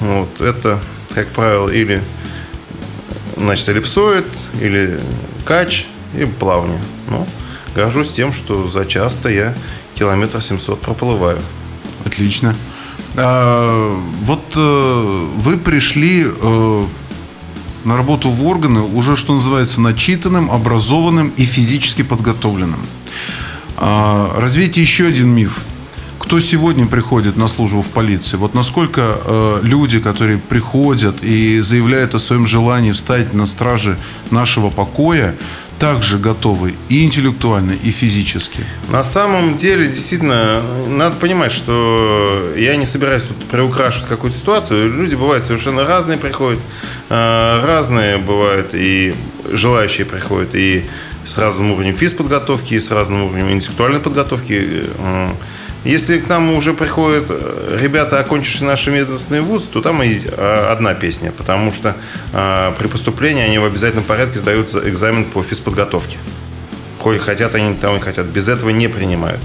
Вот, 0.01 0.41
это, 0.41 0.79
как 1.15 1.29
правило, 1.29 1.71
или 1.71 2.03
значит, 3.37 3.69
эллипсоид, 3.69 4.27
или 4.61 5.01
кач, 5.45 5.87
и 6.15 6.25
плавание. 6.27 6.81
Ну, 7.09 7.27
горжусь 7.77 8.09
тем, 8.11 8.33
что 8.33 8.69
за 8.69 8.87
часто 8.87 9.29
я 9.29 9.55
километр 9.95 10.41
700 10.41 10.81
проплываю. 10.81 11.39
Отлично. 12.05 12.57
А, 13.17 13.95
вот 14.23 14.45
э, 14.57 15.27
вы 15.37 15.59
пришли 15.59 16.27
э, 16.27 16.87
на 17.85 17.97
работу 17.97 18.31
в 18.31 18.47
органы 18.47 18.81
уже, 18.81 19.15
что 19.15 19.35
называется, 19.35 19.81
начитанным, 19.83 20.51
образованным 20.51 21.33
и 21.37 21.45
физически 21.45 22.03
подготовленным. 22.03 22.81
А, 23.77 24.35
развейте 24.39 24.81
еще 24.81 25.07
один 25.07 25.29
миф. 25.29 25.61
Кто 26.19 26.41
сегодня 26.41 26.87
приходит 26.87 27.37
на 27.37 27.47
службу 27.47 27.83
в 27.83 27.89
полиции? 27.89 28.37
Вот 28.37 28.55
насколько 28.55 29.03
э, 29.03 29.61
люди, 29.63 30.01
которые 30.01 30.39
приходят 30.39 31.23
и 31.23 31.61
заявляют 31.61 32.15
о 32.15 32.19
своем 32.19 32.47
желании 32.47 32.93
встать 32.93 33.35
на 33.35 33.47
страже 33.47 33.99
нашего 34.31 34.71
покоя, 34.71 35.37
также 35.79 36.19
готовы 36.19 36.75
и 36.89 37.05
интеллектуально, 37.05 37.73
и 37.73 37.91
физически? 37.91 38.61
На 38.89 39.03
самом 39.03 39.57
деле, 39.57 39.87
действительно, 39.87 40.63
надо 40.89 41.17
понимать, 41.17 41.53
что 41.53 42.53
я 42.57 42.77
не 42.77 42.87
собираюсь 42.87 43.23
тут 43.23 43.37
приукрашивать 43.45 44.09
какую-то 44.09 44.37
ситуацию. 44.37 44.93
Люди 44.93 45.15
бывают 45.15 45.45
совершенно 45.45 45.85
разные 45.85 46.19
приходят, 46.19 46.61
э, 47.09 47.63
разные 47.67 48.19
бывают 48.19 48.71
и 48.75 49.15
желающие 49.51 50.07
приходят, 50.07 50.55
и 50.55 50.85
с 51.25 51.39
разным 51.39 51.73
уровнем 51.73 51.95
физподготовки, 51.95 52.75
и 52.75 52.81
с 52.81 52.91
разным 52.91 53.25
уровнем 53.25 53.51
интеллектуальной 53.51 54.01
подготовки. 54.01 54.85
Если 55.87 56.19
к 56.19 56.29
нам 56.29 56.53
уже 56.53 56.75
приходят 56.75 57.27
э, 57.29 57.79
ребята, 57.81 58.19
окончившие 58.19 58.67
наш 58.67 58.85
медицинский 58.89 59.39
вуз, 59.39 59.69
то 59.73 59.81
там 59.81 60.03
и 60.03 60.19
э, 60.21 60.67
одна 60.69 60.95
песня, 60.95 61.31
потому 61.31 61.73
что 61.73 61.95
э, 62.33 62.73
при 62.77 62.89
поступлении 62.89 63.45
они 63.45 63.59
в 63.59 63.65
обязательном 63.65 64.03
порядке 64.03 64.41
сдают 64.41 64.75
экзамен 64.75 65.25
по 65.27 65.45
физподготовке. 65.45 66.19
Хоть 66.99 67.21
хотят 67.21 67.55
они 67.55 67.73
того 67.77 67.99
и 67.99 68.01
хотят. 68.01 68.27
Без 68.27 68.49
этого 68.49 68.71
не 68.71 68.89
принимают. 68.89 69.41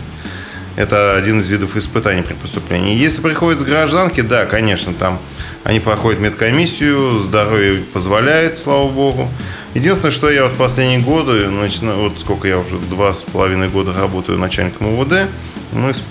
Это 0.77 1.15
один 1.15 1.37
из 1.37 1.47
видов 1.47 1.75
испытаний 1.75 2.23
при 2.23 2.33
поступлении. 2.33 2.97
Если 2.97 3.21
приходят 3.21 3.59
с 3.59 3.63
гражданки, 3.63 4.21
да, 4.21 4.47
конечно, 4.47 4.93
там 4.95 5.19
они 5.63 5.79
проходят 5.79 6.19
медкомиссию, 6.19 7.19
здоровье 7.19 7.83
позволяет, 7.93 8.57
слава 8.57 8.89
богу. 8.89 9.29
Единственное, 9.75 10.11
что 10.11 10.31
я 10.31 10.45
вот 10.45 10.53
последние 10.53 11.01
годы, 11.01 11.49
начинаю, 11.49 11.99
вот 11.99 12.19
сколько 12.19 12.47
я 12.47 12.57
уже 12.57 12.79
два 12.79 13.13
с 13.13 13.21
половиной 13.21 13.69
года 13.69 13.93
работаю 13.93 14.39
начальником 14.39 14.87
УВД, 14.97 15.27
мы 15.71 15.93
с 15.93 16.01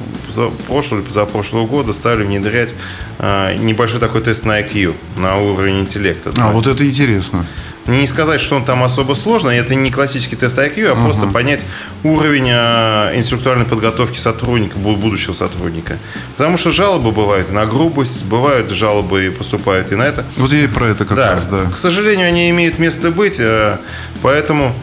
прошлого 0.67 1.01
или 1.01 1.07
позапрошлого 1.07 1.67
года 1.67 1.93
стали 1.93 2.25
внедрять 2.25 2.75
э, 3.19 3.57
небольшой 3.59 4.01
такой 4.01 4.21
тест 4.23 4.45
на 4.45 4.61
IQ, 4.61 4.95
на 5.17 5.39
уровень 5.39 5.81
интеллекта. 5.81 6.31
А, 6.31 6.33
да. 6.33 6.47
вот 6.49 6.67
это 6.67 6.87
интересно. 6.87 7.47
Не 7.87 8.07
сказать, 8.07 8.41
что 8.41 8.57
он 8.57 8.65
там 8.65 8.85
особо 8.85 9.15
сложный, 9.15 9.57
это 9.57 9.75
не 9.75 9.91
классический 9.91 10.37
тест 10.37 10.59
IQ, 10.59 10.87
а 10.87 10.93
uh-huh. 10.93 11.05
просто 11.05 11.27
понять 11.27 11.65
уровень 12.05 12.49
э, 12.49 13.17
интеллектуальной 13.17 13.65
подготовки 13.65 14.19
сотрудника, 14.19 14.79
будущего 14.79 15.33
сотрудника. 15.33 15.99
Потому 16.37 16.57
что 16.57 16.71
жалобы 16.71 17.11
бывают 17.11 17.51
и 17.51 17.53
на 17.53 17.67
грубость, 17.67 18.25
бывают 18.25 18.71
жалобы 18.71 19.27
и 19.27 19.31
поступают 19.31 19.93
и 19.93 19.97
на 19.97 20.03
это. 20.03 20.25
Вот 20.37 20.53
я 20.53 20.65
и 20.65 20.67
про 20.67 20.87
это 20.89 21.05
как 21.05 21.17
да. 21.17 21.33
раз, 21.35 21.47
да. 21.49 21.71
К 21.75 21.79
сожалению, 21.79 22.29
они 22.29 22.51
имеют 22.51 22.79
место 22.79 23.11
быть, 23.11 23.41
э, 23.41 23.79
поэтому 24.23 24.75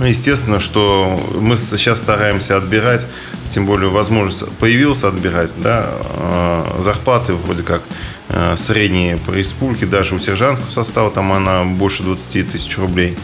Естественно, 0.00 0.60
что 0.60 1.18
мы 1.40 1.56
сейчас 1.56 2.00
стараемся 2.00 2.56
отбирать, 2.56 3.06
тем 3.48 3.66
более 3.66 3.90
возможность 3.90 4.48
появилась 4.58 5.04
отбирать, 5.04 5.54
да, 5.58 5.90
э, 6.00 6.80
зарплаты 6.80 7.34
вроде 7.34 7.62
как 7.62 7.82
э, 8.28 8.54
средние 8.56 9.16
по 9.18 9.30
республике, 9.30 9.86
даже 9.86 10.14
у 10.14 10.18
сержантского 10.18 10.70
состава 10.70 11.10
там 11.10 11.32
она 11.32 11.64
больше 11.64 12.02
20 12.02 12.50
тысяч 12.50 12.76
рублей 12.78 13.16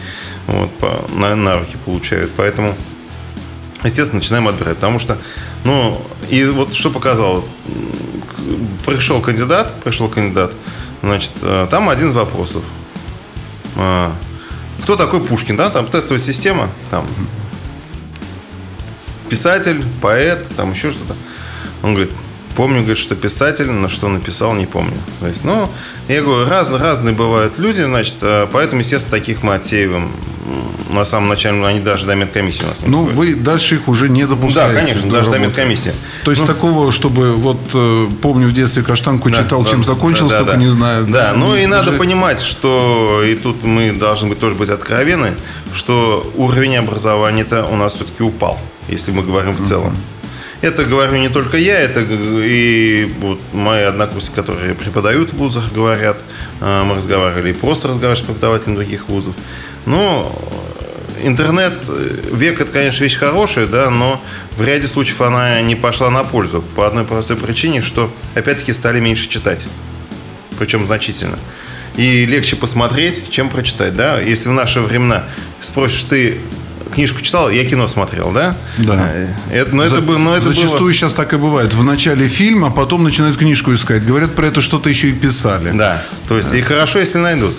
вот, 0.47 0.71
на, 1.15 1.35
на 1.35 1.59
руки 1.59 1.77
получают. 1.85 2.31
Поэтому, 2.37 2.75
естественно, 3.83 4.19
начинаем 4.19 4.47
отбирать. 4.47 4.75
Потому 4.75 4.99
что, 4.99 5.17
ну, 5.63 6.01
и 6.29 6.45
вот 6.45 6.73
что 6.73 6.89
показал, 6.89 7.45
пришел 8.85 9.21
кандидат, 9.21 9.73
пришел 9.83 10.09
кандидат, 10.09 10.53
значит, 11.01 11.33
э, 11.41 11.67
там 11.69 11.89
один 11.89 12.09
из 12.09 12.13
вопросов 12.13 12.63
кто 14.83 14.97
такой 14.97 15.21
Пушкин, 15.21 15.55
да, 15.55 15.69
там 15.69 15.87
тестовая 15.87 16.19
система, 16.19 16.69
там 16.91 17.07
писатель, 19.33 19.83
поэт, 20.01 20.47
там 20.55 20.71
еще 20.73 20.91
что-то. 20.91 21.15
Он 21.81 21.93
говорит, 21.95 22.11
Помню, 22.55 22.81
говорит, 22.81 22.99
что 22.99 23.15
писатель, 23.15 23.71
но 23.71 23.89
что 23.89 24.07
написал, 24.09 24.53
не 24.53 24.67
помню. 24.67 24.97
То 25.19 25.27
есть, 25.27 25.43
ну, 25.43 25.71
я 26.07 26.21
говорю, 26.21 26.47
раз, 26.47 26.69
разные 26.69 27.15
бывают 27.15 27.57
люди, 27.57 27.81
значит, 27.81 28.17
а, 28.21 28.45
поэтому, 28.45 28.81
естественно, 28.81 29.17
таких 29.17 29.41
мы 29.41 29.55
отсеиваем. 29.55 30.11
На 30.89 31.03
самом 31.03 31.29
начале 31.29 31.65
они 31.65 31.79
даже 31.79 32.05
до 32.05 32.13
медкомиссии 32.13 32.63
у 32.63 32.67
нас 32.67 32.81
не 32.83 32.89
Ну, 32.89 33.05
вы 33.05 33.33
дальше 33.33 33.75
их 33.75 33.87
уже 33.87 34.07
не 34.07 34.27
допускаете. 34.27 34.73
Да, 34.73 34.79
конечно, 34.81 35.09
до 35.09 35.15
даже 35.15 35.31
до 35.31 35.37
работы. 35.37 35.49
медкомиссии. 35.49 35.93
То 36.25 36.29
есть 36.31 36.45
такого, 36.45 36.91
чтобы 36.91 37.33
вот 37.33 37.57
э, 37.73 38.07
помню 38.21 38.47
в 38.47 38.53
детстве 38.53 38.83
каштанку 38.83 39.31
Да, 39.31 39.37
читал, 39.37 39.63
да, 39.63 39.69
чем 39.71 39.83
закончился, 39.83 40.35
да, 40.35 40.39
только 40.41 40.53
да. 40.53 40.59
не 40.59 40.67
знаю. 40.67 41.07
Да, 41.07 41.33
ну 41.35 41.55
и 41.55 41.65
надо 41.65 41.89
Уже- 41.89 41.97
понимать, 41.97 42.39
что 42.39 43.23
и 43.25 43.33
тут 43.33 43.63
мы 43.63 43.93
должны 43.93 44.29
быть 44.29 44.39
тоже 44.39 44.53
быть 44.55 44.69
откровенны, 44.69 45.33
что 45.73 46.31
уровень 46.35 46.75
образования-то 46.77 47.65
у 47.65 47.75
нас 47.75 47.93
все-таки 47.93 48.21
упал, 48.21 48.59
если 48.87 49.11
мы 49.11 49.23
говорим 49.23 49.53
в 49.53 49.65
целом. 49.65 49.95
Это 50.61 50.85
говорю 50.85 51.17
не 51.17 51.27
только 51.27 51.57
я, 51.57 51.77
это 51.77 52.05
и 52.09 53.11
вот 53.19 53.39
мои 53.51 53.81
однокурсники, 53.81 54.35
которые 54.35 54.73
преподают 54.73 55.31
в 55.31 55.37
вузах, 55.37 55.73
говорят. 55.73 56.23
А, 56.61 56.85
Мы 56.85 56.95
разговаривали 56.95 57.49
и 57.49 57.53
просто 57.53 57.89
разговаривали 57.89 58.23
с 58.23 58.25
преподавателями 58.25 58.77
других 58.77 59.09
вузов. 59.09 59.35
Но 59.85 60.33
интернет, 61.21 61.73
э, 61.89 62.19
век 62.31 62.61
это, 62.61 62.71
конечно, 62.71 63.03
вещь 63.03 63.17
хорошая, 63.17 63.67
да, 63.67 63.89
но 63.89 64.23
в 64.55 64.61
ряде 64.61 64.87
случаев 64.87 65.19
она 65.19 65.61
не 65.61 65.75
пошла 65.75 66.09
на 66.09 66.23
пользу. 66.23 66.63
По 66.75 66.87
одной 66.87 67.03
простой 67.03 67.35
причине, 67.35 67.81
что 67.81 68.13
опять-таки 68.35 68.71
стали 68.71 69.01
меньше 69.01 69.27
читать. 69.27 69.65
Причем 70.57 70.85
значительно. 70.85 71.37
И 71.97 72.25
легче 72.25 72.55
посмотреть, 72.55 73.29
чем 73.29 73.49
прочитать, 73.49 73.95
да. 73.95 74.19
Если 74.19 74.49
в 74.49 74.53
наши 74.53 74.79
времена 74.79 75.25
спросишь, 75.61 76.03
ты 76.03 76.39
книжку 76.93 77.21
читал, 77.21 77.49
я 77.49 77.65
кино 77.65 77.87
смотрел, 77.87 78.31
да? 78.31 78.55
Да. 78.77 79.09
Э, 79.13 79.27
Это, 79.51 79.75
но 79.75 79.85
За- 79.85 79.95
это, 79.95 80.01
было, 80.01 80.17
но 80.17 80.35
это 80.35 80.45
Зачастую 80.49 80.79
было... 80.81 80.93
сейчас 80.93 81.13
так 81.13 81.33
и 81.33 81.37
бывает. 81.37 81.73
В 81.73 81.83
начале 81.83 82.27
фильма, 82.27 82.67
а 82.67 82.71
потом 82.71 83.03
начинают 83.03 83.37
книжку 83.37 83.73
искать. 83.73 84.05
Говорят, 84.05 84.35
про 84.35 84.47
это 84.47 84.61
что-то 84.61 84.89
еще 84.89 85.09
и 85.09 85.13
писали. 85.13 85.71
Да, 85.71 86.03
то 86.27 86.37
есть 86.37 86.53
и 86.53 86.61
хорошо, 86.61 86.99
если 86.99 87.17
найдут. 87.19 87.55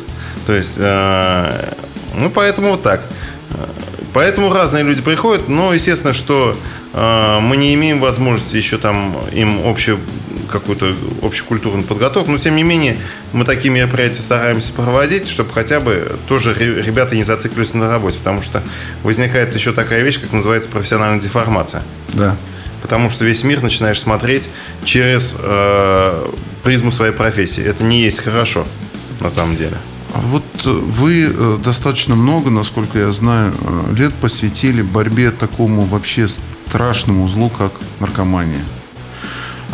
То 0.46 0.52
есть, 0.54 0.76
э, 0.78 1.72
ну, 2.14 2.30
поэтому 2.30 2.70
вот 2.70 2.82
так. 2.82 3.02
Э, 3.50 3.66
Поэтому 4.12 4.52
разные 4.52 4.84
люди 4.84 5.02
приходят, 5.02 5.48
но 5.48 5.74
естественно, 5.74 6.14
что 6.14 6.56
э, 6.92 7.38
мы 7.40 7.56
не 7.56 7.74
имеем 7.74 7.98
возможности 7.98 8.56
еще 8.56 8.78
там 8.78 9.16
им 9.32 9.66
общую 9.66 9.98
какую-то 10.44 10.94
общекультурную 11.22 11.84
подготовку, 11.84 12.30
но 12.30 12.38
тем 12.38 12.56
не 12.56 12.62
менее 12.62 12.96
мы 13.32 13.44
такие 13.44 13.70
мероприятия 13.72 14.20
стараемся 14.20 14.72
проводить, 14.72 15.28
чтобы 15.28 15.52
хотя 15.52 15.80
бы 15.80 16.18
тоже 16.28 16.54
ре- 16.54 16.82
ребята 16.82 17.14
не 17.16 17.24
зацикливались 17.24 17.74
на 17.74 17.88
работе, 17.88 18.18
потому 18.18 18.42
что 18.42 18.62
возникает 19.02 19.54
еще 19.54 19.72
такая 19.72 20.02
вещь, 20.02 20.20
как 20.20 20.32
называется 20.32 20.68
профессиональная 20.68 21.20
деформация. 21.20 21.82
Да. 22.12 22.36
Потому 22.82 23.08
что 23.10 23.24
весь 23.24 23.44
мир 23.44 23.62
начинаешь 23.62 24.00
смотреть 24.00 24.50
через 24.84 25.36
э, 25.38 26.30
призму 26.62 26.92
своей 26.92 27.12
профессии. 27.12 27.64
Это 27.64 27.82
не 27.82 28.02
есть 28.02 28.20
хорошо, 28.20 28.66
на 29.20 29.30
самом 29.30 29.56
деле. 29.56 29.76
Вот 30.14 30.44
вы 30.64 31.24
э, 31.26 31.58
достаточно 31.64 32.14
много, 32.14 32.50
насколько 32.50 32.98
я 32.98 33.10
знаю, 33.12 33.52
э, 33.60 33.94
лет 33.96 34.12
посвятили 34.14 34.82
борьбе 34.82 35.30
такому 35.30 35.82
вообще 35.82 36.28
страшному 36.68 37.26
злу, 37.28 37.50
как 37.50 37.72
наркомания. 38.00 38.60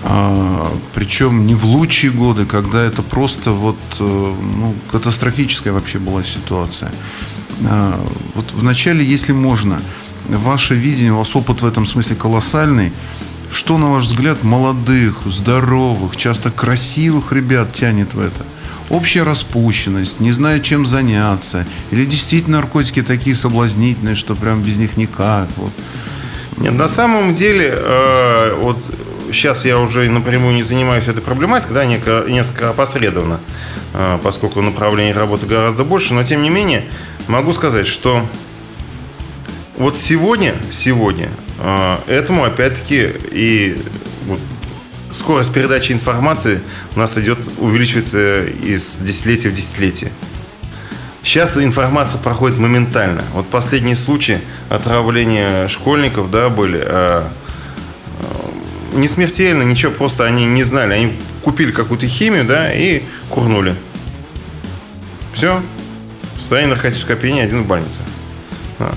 А, 0.03 0.73
причем 0.95 1.47
не 1.47 1.55
в 1.55 1.65
лучшие 1.65 2.11
годы, 2.11 2.47
когда 2.47 2.83
это 2.83 3.03
просто 3.03 3.51
вот 3.53 3.77
э, 3.99 4.03
ну, 4.03 4.75
катастрофическая 4.91 5.73
вообще 5.73 5.99
была 5.99 6.25
ситуация. 6.25 6.91
А, 7.69 8.01
вот 8.35 8.53
вначале, 8.53 9.05
если 9.05 9.33
можно, 9.33 9.81
ваше 10.27 10.75
видение, 10.75 11.13
у 11.13 11.19
вас 11.19 11.37
опыт 11.37 11.61
в 11.61 11.67
этом 11.67 11.87
смысле 11.87 12.17
колоссальный. 12.17 12.93
Что, 13.51 13.79
на 13.79 13.91
ваш 13.91 14.05
взгляд, 14.05 14.45
молодых, 14.45 15.23
здоровых, 15.27 16.17
часто 16.17 16.51
красивых 16.51 17.33
ребят 17.33 17.73
тянет 17.73 18.15
в 18.15 18.21
это? 18.21 18.47
Общая 18.89 19.25
распущенность, 19.25 20.21
не 20.21 20.33
знаю, 20.33 20.63
чем 20.63 20.87
заняться. 20.87 21.67
Или 21.91 22.07
действительно 22.07 22.59
наркотики 22.59 23.03
такие 23.03 23.37
соблазнительные, 23.37 24.17
что 24.17 24.35
прям 24.35 24.63
без 24.63 24.79
них 24.79 24.97
никак. 24.97 25.49
Вот. 25.57 25.73
Нет, 26.59 26.75
на 26.75 26.89
самом 26.89 27.33
деле, 27.33 27.73
э, 27.73 28.59
вот 28.61 28.91
сейчас 29.33 29.65
я 29.65 29.79
уже 29.79 30.09
напрямую 30.11 30.55
не 30.55 30.63
занимаюсь 30.63 31.09
этой 31.09 31.23
проблематикой, 31.23 31.75
да, 31.75 31.85
неко- 31.85 32.31
несколько 32.31 32.71
опосредованно, 32.71 33.41
э, 33.95 34.19
поскольку 34.23 34.61
направлений 34.63 35.13
работы 35.13 35.47
гораздо 35.47 35.85
больше, 35.85 36.15
но 36.15 36.25
тем 36.25 36.43
не 36.43 36.51
менее 36.51 36.85
могу 37.29 37.53
сказать, 37.53 37.87
что 37.87 38.27
вот 39.77 39.97
сегодня, 39.97 40.55
сегодня 40.71 41.31
э, 41.59 41.99
этому 42.07 42.45
опять-таки 42.45 43.11
и 43.31 43.81
вот 44.27 44.39
скорость 45.11 45.53
передачи 45.53 45.93
информации 45.93 46.61
у 46.95 46.99
нас 46.99 47.17
идет, 47.19 47.39
увеличивается 47.59 48.45
из 48.45 48.99
десятилетия 48.99 49.49
в 49.49 49.55
десятилетие. 49.55 50.13
Сейчас 51.23 51.59
информация 51.59 52.19
проходит 52.19 52.59
моментально. 52.59 53.25
Вот 53.35 53.47
последние 53.49 53.97
случаи 53.97 54.41
отравления 54.71 55.69
школьников, 55.69 56.31
да, 56.31 56.49
были. 56.49 56.81
а, 56.83 57.31
не 58.93 59.09
смертельно, 59.09 59.63
ничего, 59.63 59.93
просто 59.93 60.25
они 60.25 60.47
не 60.47 60.63
знали. 60.63 60.95
Они 60.95 61.13
купили 61.43 61.71
какую-то 61.71 62.07
химию, 62.07 62.45
да, 62.45 62.73
и 62.73 63.03
курнули. 63.29 63.75
Все. 65.33 65.63
Состояние 66.37 66.75
наркотического 66.75 67.15
опьянения, 67.15 67.45
один 67.45 67.65
в 67.65 67.67
больнице. 67.67 68.01
Да. 68.79 68.95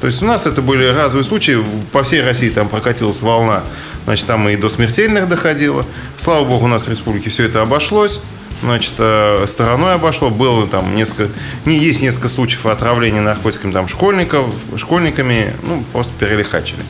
То 0.00 0.06
есть 0.06 0.22
у 0.22 0.26
нас 0.26 0.46
это 0.46 0.60
были 0.60 0.84
разовые 0.86 1.24
случаи. 1.24 1.64
По 1.90 2.02
всей 2.02 2.22
России 2.22 2.50
там 2.50 2.68
прокатилась 2.68 3.22
волна. 3.22 3.62
Значит, 4.04 4.26
там 4.26 4.46
и 4.48 4.56
до 4.56 4.68
смертельных 4.68 5.28
доходило. 5.28 5.86
Слава 6.18 6.44
богу, 6.44 6.66
у 6.66 6.68
нас 6.68 6.86
в 6.86 6.90
республике 6.90 7.30
все 7.30 7.44
это 7.44 7.62
обошлось. 7.62 8.20
Значит, 8.60 8.94
э, 8.98 9.44
стороной 9.46 9.94
обошло. 9.94 10.30
Было 10.30 10.66
там 10.66 10.94
несколько... 10.94 11.30
Не 11.64 11.78
есть 11.78 12.02
несколько 12.02 12.28
случаев 12.28 12.66
отравления 12.66 13.22
наркотиками 13.22 13.72
там 13.72 13.88
школьников, 13.88 14.54
школьниками. 14.76 15.56
Ну, 15.62 15.84
просто 15.92 16.12
перелихачили. 16.18 16.82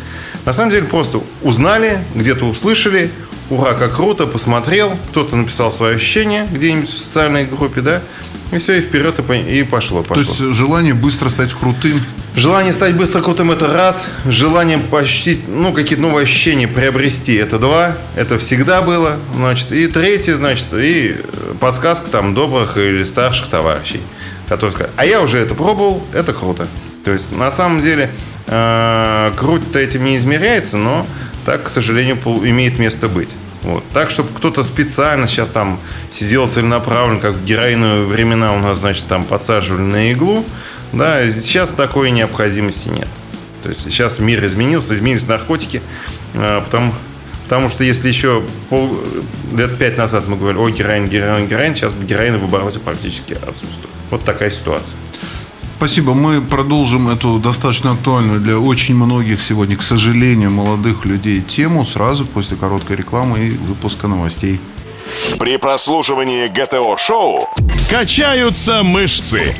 На 0.44 0.52
самом 0.52 0.70
деле 0.70 0.86
просто 0.86 1.20
узнали, 1.42 2.04
где-то 2.14 2.44
услышали. 2.44 3.10
Ура, 3.50 3.74
как 3.74 3.96
круто, 3.96 4.26
посмотрел. 4.26 4.96
Кто-то 5.10 5.36
написал 5.36 5.70
свое 5.70 5.96
ощущение 5.96 6.46
где-нибудь 6.50 6.88
в 6.88 6.98
социальной 6.98 7.44
группе, 7.44 7.80
да. 7.82 8.00
И 8.52 8.58
все, 8.58 8.74
и 8.78 8.80
вперед, 8.80 9.18
и 9.18 9.22
по- 9.22 9.32
и 9.32 9.62
пошло, 9.64 10.02
То 10.02 10.08
пошло. 10.14 10.22
есть 10.22 10.56
желание 10.56 10.94
быстро 10.94 11.28
стать 11.28 11.52
крутым. 11.52 12.00
Желание 12.36 12.72
стать 12.72 12.94
быстро 12.94 13.20
крутым– 13.20 13.50
это 13.52 13.66
раз. 13.68 14.06
Желание 14.26 14.78
почти, 14.78 15.40
ну, 15.46 15.72
какие-то 15.72 16.02
новые 16.02 16.24
ощущения 16.24 16.68
приобрести– 16.68 17.34
это 17.36 17.58
два. 17.58 17.96
Это 18.16 18.38
всегда 18.38 18.82
было. 18.82 19.18
Значит, 19.34 19.72
и 19.72 19.86
третье, 19.86 20.36
значит, 20.36 20.66
и 20.72 21.16
подсказка 21.60 22.10
там 22.10 22.34
добрых 22.34 22.76
или 22.76 23.02
старших 23.02 23.48
товарищей, 23.48 24.00
которые 24.48 24.72
скажут, 24.72 24.92
а 24.96 25.04
я 25.06 25.20
уже 25.22 25.38
это 25.38 25.54
пробовал, 25.54 26.04
это 26.12 26.32
круто. 26.32 26.66
То 27.04 27.12
есть, 27.12 27.32
на 27.32 27.50
самом 27.50 27.80
деле, 27.80 28.10
э, 28.46 29.32
круть-то 29.36 29.78
этим 29.78 30.04
не 30.04 30.16
измеряется, 30.16 30.78
но 30.78 31.06
так, 31.44 31.64
к 31.64 31.68
сожалению, 31.68 32.16
имеет 32.44 32.78
место 32.78 33.08
быть. 33.08 33.34
Вот. 33.62 33.84
Так, 33.92 34.10
чтобы 34.10 34.30
кто-то 34.34 34.62
специально 34.62 35.26
сейчас 35.26 35.50
там 35.50 35.80
сидел 36.10 36.50
целенаправленно, 36.50 37.20
как 37.20 37.34
в 37.34 37.44
героиновые 37.44 38.04
времена 38.04 38.52
у 38.52 38.58
нас, 38.58 38.78
значит, 38.78 39.06
там 39.06 39.24
подсаживали 39.24 39.82
на 39.82 40.12
иглу, 40.12 40.44
да, 40.92 41.28
сейчас 41.28 41.70
такой 41.70 42.10
необходимости 42.10 42.88
нет. 42.88 43.08
То 43.62 43.70
есть 43.70 43.82
сейчас 43.82 44.18
мир 44.18 44.44
изменился, 44.44 44.94
изменились 44.94 45.26
наркотики, 45.26 45.82
э, 46.34 46.62
потому, 46.62 46.92
потому 47.44 47.68
что 47.70 47.84
если 47.84 48.08
еще 48.08 48.42
пол, 48.68 48.98
лет 49.54 49.78
пять 49.78 49.96
назад 49.96 50.28
мы 50.28 50.36
говорили, 50.36 50.60
ой, 50.60 50.72
героин, 50.72 51.08
героин, 51.08 51.48
героин, 51.48 51.74
сейчас 51.74 51.94
героина 51.94 52.38
в 52.38 52.44
обороте 52.44 52.80
практически 52.80 53.32
отсутствует. 53.32 53.94
Вот 54.10 54.24
такая 54.24 54.50
ситуация. 54.50 54.98
Спасибо. 55.84 56.14
Мы 56.14 56.40
продолжим 56.40 57.10
эту 57.10 57.38
достаточно 57.38 57.92
актуальную 57.92 58.40
для 58.40 58.58
очень 58.58 58.94
многих 58.94 59.38
сегодня, 59.42 59.76
к 59.76 59.82
сожалению, 59.82 60.50
молодых 60.50 61.04
людей 61.04 61.42
тему 61.42 61.84
сразу 61.84 62.24
после 62.24 62.56
короткой 62.56 62.96
рекламы 62.96 63.40
и 63.40 63.50
выпуска 63.50 64.08
новостей. 64.08 64.58
При 65.38 65.58
прослушивании 65.58 66.46
ГТО-шоу 66.46 67.50
качаются 67.90 68.82
мышцы. 68.82 69.54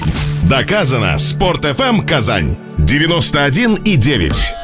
Доказано. 0.44 1.18
Спорт 1.18 1.66
FM 1.66 2.08
Казань 2.08 2.56
91 2.78 3.74
и 3.84 3.96
9. 3.96 4.54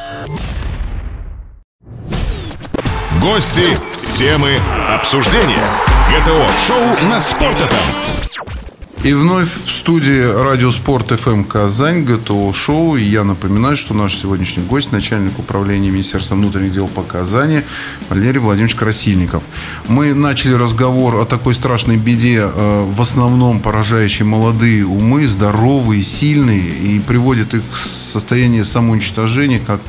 Гости, 3.21 3.67
темы, 4.15 4.57
обсуждения. 4.89 5.69
ГТО-шоу 6.09 7.07
на 7.07 7.19
Спорт 7.19 7.57
FM. 7.57 8.60
И 9.03 9.13
вновь 9.13 9.51
в 9.65 9.71
студии 9.71 10.21
Радио 10.21 10.69
Спорт 10.69 11.09
ФМ 11.09 11.43
Казань, 11.43 12.03
ГТО 12.03 12.53
Шоу. 12.53 12.97
И 12.97 13.03
я 13.03 13.23
напоминаю, 13.23 13.75
что 13.75 13.95
наш 13.95 14.15
сегодняшний 14.15 14.61
гость, 14.61 14.91
начальник 14.91 15.39
управления 15.39 15.89
Министерства 15.89 16.35
внутренних 16.35 16.73
дел 16.73 16.87
по 16.87 17.01
Казани, 17.01 17.61
Валерий 18.09 18.39
Владимирович 18.39 18.75
Красильников. 18.75 19.41
Мы 19.87 20.13
начали 20.13 20.53
разговор 20.53 21.15
о 21.15 21.25
такой 21.25 21.55
страшной 21.55 21.97
беде, 21.97 22.41
э, 22.41 22.85
в 22.87 23.01
основном 23.01 23.59
поражающей 23.59 24.23
молодые 24.23 24.85
умы, 24.85 25.25
здоровые, 25.25 26.03
сильные, 26.03 26.69
и 26.69 26.99
приводит 26.99 27.55
их 27.55 27.63
к 27.71 27.75
состоянию 27.75 28.65
самоуничтожения, 28.65 29.59
как 29.59 29.81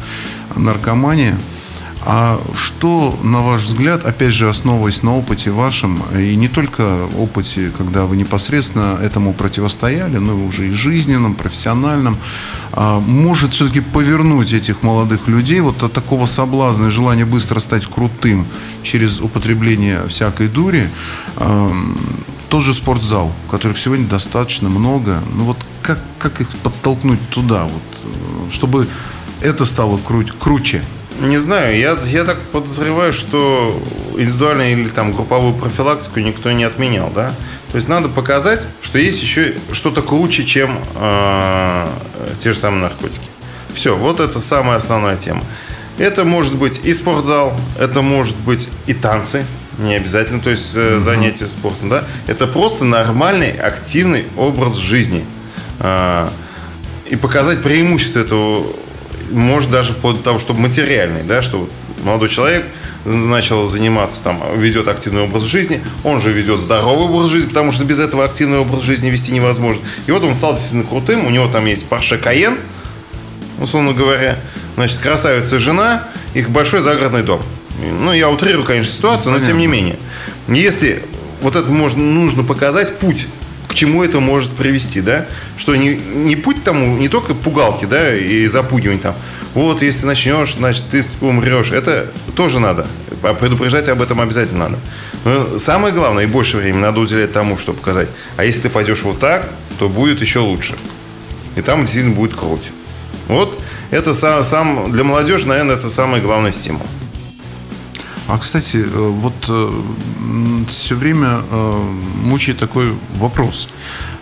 наркомания. 0.57 1.39
А 2.05 2.41
что, 2.55 3.17
на 3.23 3.43
ваш 3.43 3.63
взгляд, 3.63 4.05
опять 4.05 4.35
же, 4.35 4.49
основываясь 4.49 5.03
на 5.03 5.17
опыте 5.17 5.53
вашем, 5.53 6.03
и 6.17 6.35
не 6.35 6.49
только 6.49 7.07
опыте, 7.17 7.71
когда 7.77 8.07
вы 8.07 8.17
непосредственно 8.17 8.99
этому 9.01 9.33
противостояли, 9.33 10.17
но 10.17 10.33
и 10.33 10.47
уже 10.47 10.69
и 10.69 10.73
жизненном, 10.73 11.35
профессиональном, 11.35 12.19
а, 12.73 12.99
может 12.99 13.55
все-таки 13.55 13.81
повернуть 13.81 14.53
этих 14.53 14.83
молодых 14.83 15.29
людей 15.29 15.61
вот 15.61 15.83
от 15.83 15.93
такого 15.93 16.27
соблазна 16.27 16.87
и 16.87 16.91
желания 16.91 17.25
быстро 17.25 17.61
стать 17.61 17.87
крутым 17.87 18.47
через 18.83 19.21
употребление 19.21 20.09
всякой 20.09 20.49
дури, 20.49 20.89
тот 22.49 22.63
же 22.63 22.75
спортзал, 22.75 23.33
которых 23.51 23.79
сегодня 23.79 24.07
достаточно 24.07 24.69
много, 24.69 25.23
ну 25.35 25.45
вот 25.45 25.57
как, 25.83 25.99
как 26.19 26.41
их 26.41 26.49
подтолкнуть 26.63 27.21
туда, 27.31 27.65
вот, 27.65 28.53
чтобы 28.53 28.89
это 29.41 29.65
стало 29.65 29.99
кру- 29.99 30.31
круче? 30.39 30.83
Не 31.21 31.39
знаю, 31.39 31.77
я, 31.79 31.97
я 32.07 32.25
так 32.25 32.41
подозреваю, 32.41 33.13
что 33.13 33.81
индивидуальную 34.17 34.73
или 34.73 34.89
там 34.89 35.13
групповую 35.13 35.55
профилактику 35.55 36.21
никто 36.21 36.51
не 36.53 36.65
отменял, 36.65 37.11
да? 37.15 37.33
То 37.71 37.77
есть 37.77 37.89
надо 37.89 38.09
показать, 38.09 38.67
что 38.83 38.99
есть 38.99 39.23
еще 39.23 39.55
что-то 39.73 40.03
круче, 40.03 40.45
чем 40.45 40.79
э, 40.95 41.87
те 42.39 42.53
же 42.53 42.59
самые 42.59 42.83
наркотики. 42.83 43.29
Все, 43.75 43.97
вот 43.97 44.21
это 44.21 44.39
самая 44.41 44.77
основная 44.77 45.17
тема. 45.17 45.43
Это 45.99 46.25
может 46.25 46.57
быть 46.57 46.81
и 46.85 46.93
спортзал, 46.93 47.55
это 47.79 48.03
может 48.03 48.37
быть 48.37 48.69
и 48.87 48.95
танцы, 48.95 49.47
не 49.79 49.95
обязательно, 49.95 50.41
то 50.41 50.51
есть 50.51 50.73
э, 50.75 50.99
занятие 50.99 51.47
спортом, 51.47 51.89
да? 51.89 52.05
Это 52.27 52.47
просто 52.47 52.85
нормальный, 52.85 53.53
активный 53.53 54.27
образ 54.37 54.77
жизни. 54.77 55.25
Э, 55.79 56.29
и 57.09 57.17
показать 57.17 57.63
преимущество 57.63 58.21
этого 58.21 58.67
может 59.31 59.71
даже 59.71 59.93
вплоть 59.93 60.19
до 60.19 60.23
того, 60.23 60.39
чтобы 60.39 60.61
материальный, 60.61 61.23
да, 61.23 61.43
что 61.43 61.69
молодой 62.03 62.29
человек 62.29 62.65
начал 63.05 63.67
заниматься, 63.69 64.23
там, 64.23 64.41
ведет 64.59 64.89
активный 64.89 65.23
образ 65.23 65.45
жизни, 65.45 65.83
он 66.05 66.21
же 66.21 66.33
ведет 66.33 66.61
здоровый 66.61 67.07
образ 67.07 67.31
жизни, 67.31 67.49
потому 67.49 67.73
что 67.73 67.85
без 67.85 67.99
этого 67.99 68.25
активный 68.25 68.59
образ 68.59 68.83
жизни 68.83 69.11
вести 69.11 69.33
невозможно. 69.33 69.83
И 70.07 70.11
вот 70.11 70.23
он 70.23 70.35
стал 70.35 70.55
действительно 70.55 70.85
крутым, 70.85 71.27
у 71.27 71.31
него 71.31 71.49
там 71.49 71.67
есть 71.67 71.87
Porsche 71.89 72.23
Cayenne, 72.23 72.59
условно 73.59 73.93
говоря, 73.93 74.39
значит, 74.77 74.99
красавица 74.99 75.59
жена, 75.59 76.09
их 76.35 76.51
большой 76.51 76.83
загородный 76.83 77.23
дом. 77.23 77.43
Ну, 77.79 78.13
я 78.13 78.29
утрирую, 78.29 78.65
конечно, 78.65 78.93
ситуацию, 78.93 79.33
но 79.33 79.39
Понятно. 79.39 79.53
тем 79.53 79.59
не 79.59 79.67
менее. 79.67 79.99
Если 80.49 81.05
вот 81.41 81.57
это 81.57 81.71
можно, 81.71 82.03
нужно 82.03 82.45
показать 82.45 82.99
путь 82.99 83.27
к 83.73 83.75
чему 83.75 84.05
это 84.05 84.21
может 84.21 84.51
привести, 84.51 85.01
да? 85.01 85.25
Что 85.57 85.75
не, 85.75 85.97
не 85.97 86.37
путь 86.37 86.63
тому, 86.63 86.99
не 86.99 87.09
только 87.09 87.33
пугалки, 87.33 87.87
да, 87.87 88.15
и 88.15 88.47
запугивание 88.47 89.01
там. 89.01 89.15
Вот, 89.55 89.81
если 89.81 90.05
начнешь, 90.05 90.55
значит, 90.55 90.85
ты 90.91 91.03
умрешь. 91.23 91.73
Это 91.73 92.11
тоже 92.37 92.61
надо. 92.61 92.87
А 93.23 93.33
предупреждать 93.33 93.89
об 93.89 94.03
этом 94.03 94.21
обязательно 94.21 94.69
надо. 94.69 94.79
Но 95.25 95.59
самое 95.59 95.95
главное, 95.95 96.25
и 96.25 96.27
больше 96.27 96.59
времени 96.59 96.83
надо 96.83 97.01
уделять 97.01 97.33
тому, 97.33 97.57
чтобы 97.57 97.79
показать. 97.79 98.09
А 98.37 98.45
если 98.45 98.61
ты 98.61 98.69
пойдешь 98.69 99.03
вот 99.05 99.19
так, 99.19 99.49
то 99.79 99.89
будет 99.89 100.21
еще 100.21 100.41
лучше. 100.41 100.75
И 101.57 101.63
там 101.63 101.81
действительно 101.81 102.15
будет 102.15 102.35
круть. 102.35 102.71
Вот 103.29 103.59
это 103.91 104.13
сам, 104.13 104.45
сам 104.45 104.93
для 104.93 105.03
молодежи, 105.03 105.49
наверное, 105.49 105.77
это 105.77 105.89
самый 105.89 106.21
главный 106.21 106.53
стимул. 106.53 106.87
А, 108.29 108.39
кстати, 108.39 108.77
э, 108.77 109.09
вот 109.09 109.35
э, 109.49 109.73
все 110.69 110.95
время 110.95 111.41
э, 111.51 111.83
мучает 112.23 112.59
такой 112.59 112.95
вопрос. 113.17 113.69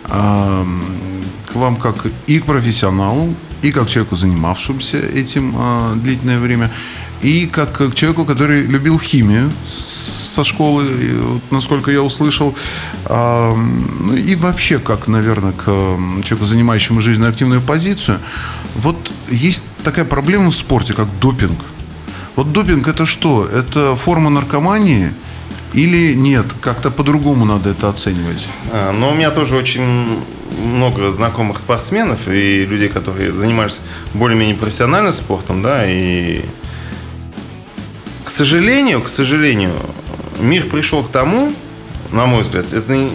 К 0.07 1.55
вам 1.55 1.75
как 1.77 2.05
и 2.27 2.39
к 2.39 2.45
профессионалу, 2.45 3.33
и 3.61 3.71
как 3.71 3.87
человеку, 3.87 4.15
занимавшемуся 4.15 4.97
этим 4.97 5.55
длительное 6.01 6.39
время, 6.39 6.69
и 7.21 7.45
как 7.47 7.77
к 7.77 7.95
человеку, 7.95 8.25
который 8.25 8.65
любил 8.65 8.99
химию 8.99 9.51
со 9.69 10.43
школы, 10.43 10.85
насколько 11.49 11.91
я 11.91 12.01
услышал, 12.01 12.55
ну 13.07 14.15
и 14.15 14.35
вообще 14.35 14.79
как, 14.79 15.07
наверное, 15.07 15.53
к 15.53 15.65
человеку, 16.23 16.45
занимающему 16.45 16.99
жизненно 16.99 17.29
активную 17.29 17.61
позицию. 17.61 18.19
Вот 18.75 19.11
есть 19.29 19.63
такая 19.83 20.03
проблема 20.03 20.51
в 20.51 20.55
спорте, 20.55 20.93
как 20.93 21.07
допинг– 21.21 21.59
вот 22.43 22.53
допинг 22.53 22.87
это 22.87 23.05
что? 23.05 23.45
Это 23.45 23.95
форма 23.95 24.31
наркомании? 24.31 25.13
Или 25.73 26.15
нет? 26.15 26.47
Как-то 26.59 26.89
по-другому 26.89 27.45
надо 27.45 27.69
это 27.69 27.87
оценивать? 27.87 28.47
А, 28.71 28.91
ну, 28.91 29.09
у 29.09 29.13
меня 29.13 29.29
тоже 29.29 29.55
очень 29.55 30.19
много 30.57 31.11
знакомых 31.11 31.59
спортсменов 31.59 32.27
и 32.27 32.65
людей, 32.65 32.89
которые 32.89 33.31
занимались 33.31 33.81
более-менее 34.15 34.55
профессионально 34.55 35.11
спортом, 35.11 35.61
да, 35.61 35.85
и 35.85 36.41
к 38.25 38.31
сожалению, 38.31 39.01
к 39.01 39.07
сожалению, 39.07 39.73
мир 40.39 40.65
пришел 40.65 41.03
к 41.03 41.11
тому, 41.11 41.53
на 42.11 42.25
мой 42.25 42.41
взгляд, 42.41 42.73
это 42.73 43.09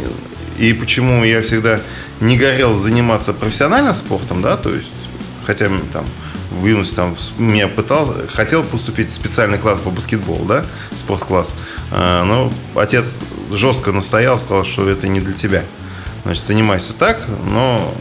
и 0.56 0.72
почему 0.72 1.24
я 1.24 1.42
всегда 1.42 1.80
не 2.20 2.38
горел 2.38 2.76
заниматься 2.76 3.32
профессионально 3.32 3.92
спортом, 3.92 4.40
да, 4.40 4.56
то 4.56 4.72
есть, 4.72 4.94
хотя 5.46 5.68
там 5.92 6.06
в 6.60 6.66
юности 6.66 6.94
там 6.94 7.16
меня 7.38 7.68
пытал, 7.68 8.14
хотел 8.32 8.62
поступить 8.64 9.08
в 9.08 9.12
специальный 9.12 9.58
класс 9.58 9.78
по 9.78 9.90
баскетболу, 9.90 10.44
да, 10.44 10.64
спорткласс. 10.94 11.54
А, 11.90 12.24
но 12.24 12.52
отец 12.74 13.18
жестко 13.52 13.92
настоял, 13.92 14.38
сказал, 14.38 14.64
что 14.64 14.88
это 14.88 15.08
не 15.08 15.20
для 15.20 15.32
тебя. 15.32 15.62
Значит, 16.24 16.44
занимайся 16.44 16.92
так, 16.92 17.20
но 17.44 17.94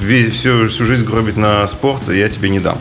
всю, 0.00 0.68
всю 0.68 0.84
жизнь 0.84 1.04
гробить 1.04 1.36
на 1.36 1.66
спорт 1.66 2.08
я 2.08 2.28
тебе 2.28 2.48
не 2.48 2.60
дам. 2.60 2.78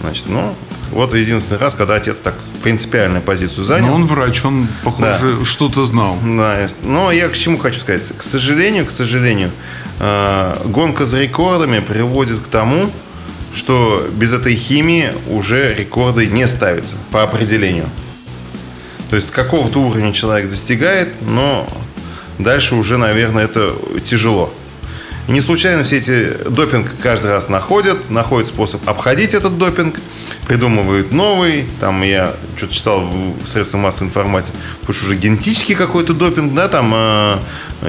Значит, 0.00 0.26
ну, 0.28 0.54
вот 0.90 1.14
единственный 1.14 1.58
раз, 1.58 1.74
когда 1.74 1.94
отец 1.94 2.18
так 2.18 2.34
принципиальную 2.62 3.22
позицию 3.22 3.64
занял. 3.64 3.88
Но 3.88 3.94
он 3.94 4.06
врач, 4.06 4.44
он, 4.44 4.68
похоже, 4.84 5.36
да. 5.38 5.44
что-то 5.44 5.84
знал. 5.86 6.18
Да, 6.22 6.66
но 6.82 7.10
я 7.10 7.28
к 7.28 7.36
чему 7.36 7.56
хочу 7.58 7.80
сказать. 7.80 8.12
К 8.16 8.22
сожалению, 8.22 8.84
к 8.86 8.90
сожалению, 8.90 9.50
а, 10.00 10.60
гонка 10.66 11.06
за 11.06 11.22
рекордами 11.22 11.80
приводит 11.80 12.40
к 12.40 12.48
тому, 12.48 12.90
что 13.54 14.08
без 14.12 14.32
этой 14.32 14.54
химии 14.54 15.12
уже 15.28 15.74
рекорды 15.74 16.26
не 16.26 16.46
ставятся 16.48 16.96
по 17.10 17.22
определению. 17.22 17.88
То 19.10 19.16
есть 19.16 19.30
какого-то 19.30 19.80
уровня 19.80 20.12
человек 20.12 20.48
достигает, 20.48 21.20
но 21.20 21.68
дальше 22.38 22.74
уже, 22.74 22.96
наверное, 22.96 23.44
это 23.44 23.74
тяжело. 24.04 24.52
Не 25.28 25.40
случайно 25.40 25.84
все 25.84 25.98
эти 25.98 26.30
допинг 26.48 26.88
каждый 27.00 27.30
раз 27.30 27.48
находят, 27.48 28.10
находят 28.10 28.48
способ 28.48 28.86
обходить 28.88 29.34
этот 29.34 29.56
допинг, 29.56 30.00
придумывают 30.48 31.12
новый. 31.12 31.64
Там 31.78 32.02
я 32.02 32.34
что-то 32.56 32.74
читал 32.74 33.06
в 33.06 33.46
средствах 33.46 33.84
массовой 33.84 34.08
информации, 34.08 34.52
потому 34.80 34.94
что 34.94 35.06
уже 35.06 35.16
генетический 35.16 35.76
какой-то 35.76 36.12
допинг, 36.12 36.54
да, 36.54 36.68
там 36.68 36.92
э, 36.92 37.38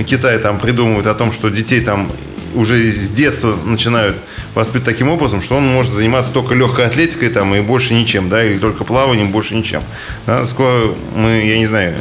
Китай 0.06 0.38
там 0.38 0.60
придумывает 0.60 1.08
о 1.08 1.16
том, 1.16 1.32
что 1.32 1.50
детей 1.50 1.82
там 1.82 2.12
уже 2.54 2.92
с 2.92 3.12
детства 3.12 3.56
начинают 3.66 4.18
воспитывать 4.54 4.86
таким 4.86 5.10
образом, 5.10 5.42
что 5.42 5.56
он 5.56 5.68
может 5.68 5.94
заниматься 5.94 6.32
только 6.32 6.54
легкой 6.54 6.86
атлетикой 6.86 7.30
там, 7.30 7.54
и 7.56 7.62
больше 7.62 7.94
ничем, 7.94 8.30
да, 8.30 8.44
или 8.44 8.58
только 8.58 8.84
плаванием, 8.84 9.32
больше 9.32 9.56
ничем. 9.56 9.84
Да, 10.26 10.46
скоро 10.46 10.94
мы, 11.16 11.46
я 11.46 11.58
не 11.58 11.68
знаю, 11.68 11.98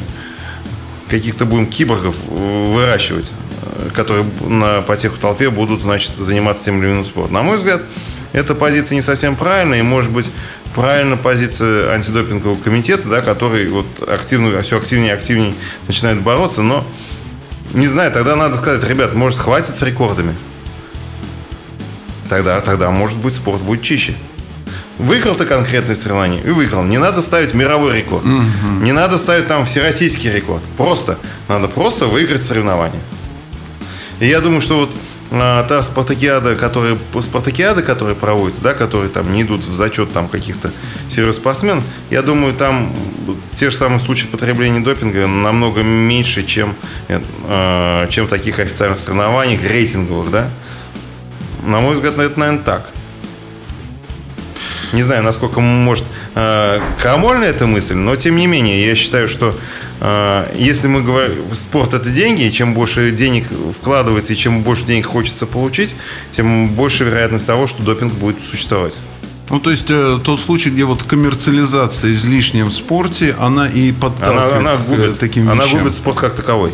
каких-то 1.08 1.44
будем 1.44 1.66
киборгов 1.66 2.16
выращивать, 2.26 3.32
которые 3.94 4.24
на 4.46 4.80
потеху 4.82 5.16
толпе 5.18 5.50
будут, 5.50 5.82
значит, 5.82 6.12
заниматься 6.16 6.64
тем 6.64 6.82
или 6.82 6.90
иным 6.90 7.04
спортом. 7.04 7.34
На 7.34 7.42
мой 7.42 7.56
взгляд, 7.56 7.82
эта 8.32 8.54
позиция 8.54 8.96
не 8.96 9.02
совсем 9.02 9.36
правильная, 9.36 9.80
и, 9.80 9.82
может 9.82 10.10
быть, 10.10 10.30
правильно 10.74 11.16
позиция 11.18 11.92
антидопингового 11.92 12.58
комитета, 12.58 13.08
да, 13.08 13.20
который 13.20 13.68
вот 13.68 13.86
активно, 14.08 14.62
все 14.62 14.78
активнее 14.78 15.10
и 15.10 15.14
активнее 15.14 15.54
начинает 15.86 16.22
бороться, 16.22 16.62
но 16.62 16.86
не 17.72 17.86
знаю, 17.86 18.12
тогда 18.12 18.36
надо 18.36 18.56
сказать, 18.56 18.84
ребят, 18.84 19.14
может, 19.14 19.38
хватит 19.38 19.76
с 19.76 19.82
рекордами. 19.82 20.36
Тогда, 22.28 22.60
тогда, 22.60 22.90
может 22.90 23.18
быть, 23.18 23.34
спорт 23.34 23.60
будет 23.62 23.82
чище. 23.82 24.14
Выиграл 24.98 25.34
ты 25.34 25.46
конкретное 25.46 25.94
соревнование 25.94 26.42
и 26.42 26.50
выиграл. 26.50 26.84
Не 26.84 26.98
надо 26.98 27.22
ставить 27.22 27.54
мировой 27.54 27.96
рекорд. 27.98 28.24
Угу. 28.24 28.82
Не 28.82 28.92
надо 28.92 29.18
ставить 29.18 29.48
там 29.48 29.64
всероссийский 29.64 30.30
рекорд. 30.30 30.62
Просто. 30.76 31.18
Надо 31.48 31.68
просто 31.68 32.06
выиграть 32.06 32.44
соревнование. 32.44 33.00
И 34.20 34.28
я 34.28 34.40
думаю, 34.40 34.60
что 34.60 34.80
вот 34.80 34.94
та 35.32 35.82
спартакиада, 35.82 36.56
которая, 36.56 36.98
спартакиада, 37.20 37.82
которая 37.82 38.14
проводится, 38.14 38.62
да, 38.62 38.74
которые 38.74 39.08
там 39.08 39.32
не 39.32 39.42
идут 39.42 39.64
в 39.64 39.74
зачет 39.74 40.12
там 40.12 40.28
каких-то 40.28 40.70
серьезных 41.08 41.36
спортсменов, 41.36 41.84
я 42.10 42.20
думаю, 42.20 42.54
там 42.54 42.94
те 43.54 43.70
же 43.70 43.76
самые 43.76 43.98
случаи 43.98 44.26
потребления 44.26 44.80
допинга 44.80 45.26
намного 45.26 45.82
меньше, 45.82 46.42
чем, 46.42 46.74
э, 47.08 48.06
чем 48.10 48.26
в 48.26 48.30
таких 48.30 48.58
официальных 48.58 49.00
соревнованиях, 49.00 49.62
рейтинговых, 49.62 50.30
да. 50.30 50.50
На 51.62 51.80
мой 51.80 51.94
взгляд, 51.94 52.18
это, 52.18 52.38
наверное, 52.38 52.62
так. 52.62 52.90
Не 54.92 55.02
знаю, 55.02 55.22
насколько 55.22 55.60
может 55.60 56.04
э, 56.34 56.80
крамольна 57.00 57.44
эта 57.44 57.66
мысль, 57.66 57.94
но 57.94 58.16
тем 58.16 58.36
не 58.36 58.46
менее, 58.46 58.86
я 58.86 58.94
считаю, 58.94 59.28
что 59.28 59.56
если 60.54 60.88
мы 60.88 61.02
говорим, 61.02 61.54
спорт 61.54 61.94
это 61.94 62.10
деньги, 62.10 62.42
и 62.42 62.52
чем 62.52 62.74
больше 62.74 63.12
денег 63.12 63.46
вкладывается, 63.72 64.32
и 64.32 64.36
чем 64.36 64.62
больше 64.62 64.84
денег 64.84 65.06
хочется 65.06 65.46
получить, 65.46 65.94
тем 66.32 66.70
больше 66.70 67.04
вероятность 67.04 67.46
того, 67.46 67.66
что 67.68 67.82
допинг 67.82 68.12
будет 68.14 68.38
существовать. 68.50 68.98
Ну, 69.52 69.60
то 69.60 69.70
есть 69.70 69.90
э, 69.90 70.18
тот 70.24 70.40
случай, 70.40 70.70
где 70.70 70.84
вот 70.84 71.02
коммерциализация 71.02 72.14
излишняя 72.14 72.64
в 72.64 72.70
спорте, 72.70 73.36
она 73.38 73.68
и 73.68 73.92
подталкивает 73.92 74.54
она, 74.54 74.70
она 74.72 74.82
к 74.82 74.86
губит, 74.86 75.18
таким 75.18 75.50
она 75.50 75.64
вещам. 75.64 75.80
губит 75.80 75.94
спорт 75.94 76.16
как 76.16 76.34
таковой. 76.34 76.72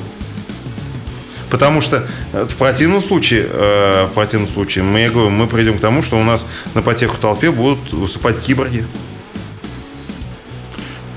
Потому 1.51 1.81
что 1.81 2.07
э, 2.33 2.47
в 2.49 2.55
противном 2.55 3.03
случае, 3.03 3.49
э, 3.51 4.07
в 4.07 4.15
противном 4.15 4.49
случае, 4.49 4.85
мы, 4.85 5.01
я 5.01 5.11
говорю, 5.11 5.31
мы 5.31 5.49
придем 5.49 5.79
к 5.79 5.81
тому, 5.81 6.03
что 6.03 6.21
у 6.21 6.23
нас 6.23 6.47
на 6.75 6.83
потеху 6.83 7.17
толпе 7.17 7.51
будут 7.51 7.93
выступать 7.93 8.39
киборги. 8.39 8.85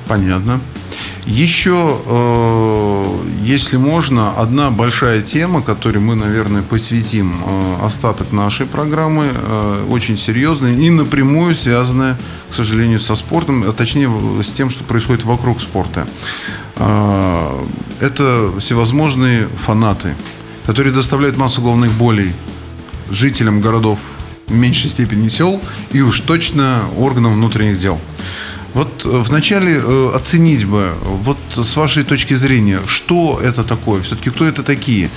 Понятно. 0.07 0.61
Еще, 1.31 1.97
э, 2.05 3.19
если 3.41 3.77
можно, 3.77 4.33
одна 4.33 4.69
большая 4.69 5.21
тема, 5.21 5.61
которой 5.61 5.99
мы, 5.99 6.15
наверное, 6.15 6.61
посвятим 6.61 7.33
э, 7.33 7.85
остаток 7.85 8.33
нашей 8.33 8.65
программы, 8.65 9.27
э, 9.33 9.85
очень 9.89 10.17
серьезная 10.17 10.73
и 10.73 10.89
напрямую 10.89 11.55
связанная, 11.55 12.19
к 12.49 12.53
сожалению, 12.53 12.99
со 12.99 13.15
спортом, 13.15 13.63
а 13.65 13.71
точнее 13.71 14.11
с 14.43 14.51
тем, 14.51 14.69
что 14.69 14.83
происходит 14.83 15.23
вокруг 15.23 15.61
спорта. 15.61 16.05
Это 18.01 18.51
всевозможные 18.59 19.47
фанаты, 19.47 20.15
которые 20.65 20.93
доставляют 20.93 21.37
массу 21.37 21.61
головных 21.61 21.93
болей 21.93 22.33
жителям 23.09 23.61
городов 23.61 23.99
в 24.47 24.53
меньшей 24.53 24.89
степени 24.89 25.29
сел 25.29 25.61
и 25.93 26.01
уж 26.01 26.19
точно 26.21 26.81
органам 26.97 27.35
внутренних 27.35 27.79
дел. 27.79 28.01
Вот 28.73 29.05
э, 29.05 29.09
вначале 29.09 29.81
э, 29.83 30.11
оценить 30.15 30.65
бы, 30.65 30.93
вот 31.01 31.37
с 31.51 31.75
вашей 31.75 32.03
точки 32.03 32.35
зрения, 32.35 32.79
что 32.85 33.39
это 33.43 33.63
такое, 33.63 34.01
все-таки 34.01 34.29
кто 34.29 34.45
это 34.45 34.63
такие? 34.63 35.09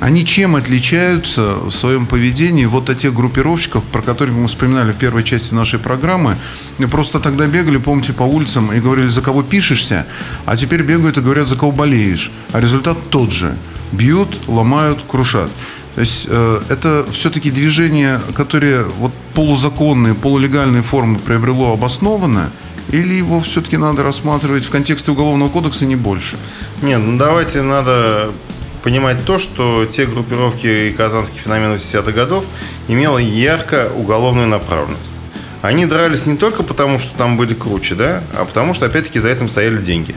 Они 0.00 0.26
чем 0.26 0.56
отличаются 0.56 1.54
в 1.54 1.70
своем 1.70 2.06
поведении 2.06 2.64
вот 2.64 2.90
от 2.90 2.98
тех 2.98 3.14
группировщиков, 3.14 3.84
про 3.84 4.02
которых 4.02 4.34
мы 4.34 4.48
вспоминали 4.48 4.90
в 4.90 4.96
первой 4.96 5.22
части 5.22 5.54
нашей 5.54 5.78
программы? 5.78 6.36
И 6.78 6.86
Просто 6.86 7.20
тогда 7.20 7.46
бегали, 7.46 7.76
помните, 7.76 8.12
по 8.12 8.24
улицам 8.24 8.72
и 8.72 8.80
говорили, 8.80 9.08
за 9.08 9.20
кого 9.20 9.44
пишешься, 9.44 10.06
а 10.44 10.56
теперь 10.56 10.82
бегают 10.82 11.18
и 11.18 11.20
говорят, 11.20 11.46
за 11.46 11.54
кого 11.54 11.70
болеешь. 11.70 12.32
А 12.52 12.60
результат 12.60 12.98
тот 13.10 13.30
же. 13.30 13.56
Бьют, 13.92 14.48
ломают, 14.48 15.04
крушат. 15.06 15.50
То 15.94 16.00
есть 16.00 16.26
э, 16.28 16.60
это 16.68 17.06
все-таки 17.12 17.50
движение, 17.50 18.20
которое 18.34 18.84
вот 18.84 19.12
полузаконные, 19.34 20.14
полулегальные 20.14 20.82
формы 20.82 21.18
приобрело 21.18 21.74
обоснованно, 21.74 22.50
или 22.90 23.14
его 23.14 23.40
все-таки 23.40 23.76
надо 23.76 24.02
рассматривать 24.02 24.64
в 24.64 24.70
контексте 24.70 25.12
Уголовного 25.12 25.48
кодекса 25.50 25.86
не 25.86 25.96
больше? 25.96 26.36
Нет, 26.82 27.00
ну 27.00 27.16
давайте 27.16 27.62
надо 27.62 28.32
понимать 28.82 29.24
то, 29.24 29.38
что 29.38 29.86
те 29.86 30.06
группировки 30.06 30.88
и 30.88 30.92
казанский 30.92 31.38
феномен 31.38 31.74
80-х 31.74 32.12
годов 32.12 32.44
имела 32.88 33.18
ярко 33.18 33.90
уголовную 33.96 34.48
направленность. 34.48 35.12
Они 35.62 35.86
дрались 35.86 36.26
не 36.26 36.36
только 36.36 36.64
потому, 36.64 36.98
что 36.98 37.16
там 37.16 37.36
были 37.36 37.54
круче, 37.54 37.94
да, 37.94 38.24
а 38.34 38.44
потому 38.44 38.74
что, 38.74 38.86
опять-таки, 38.86 39.20
за 39.20 39.28
этим 39.28 39.48
стояли 39.48 39.78
деньги. 39.78 40.14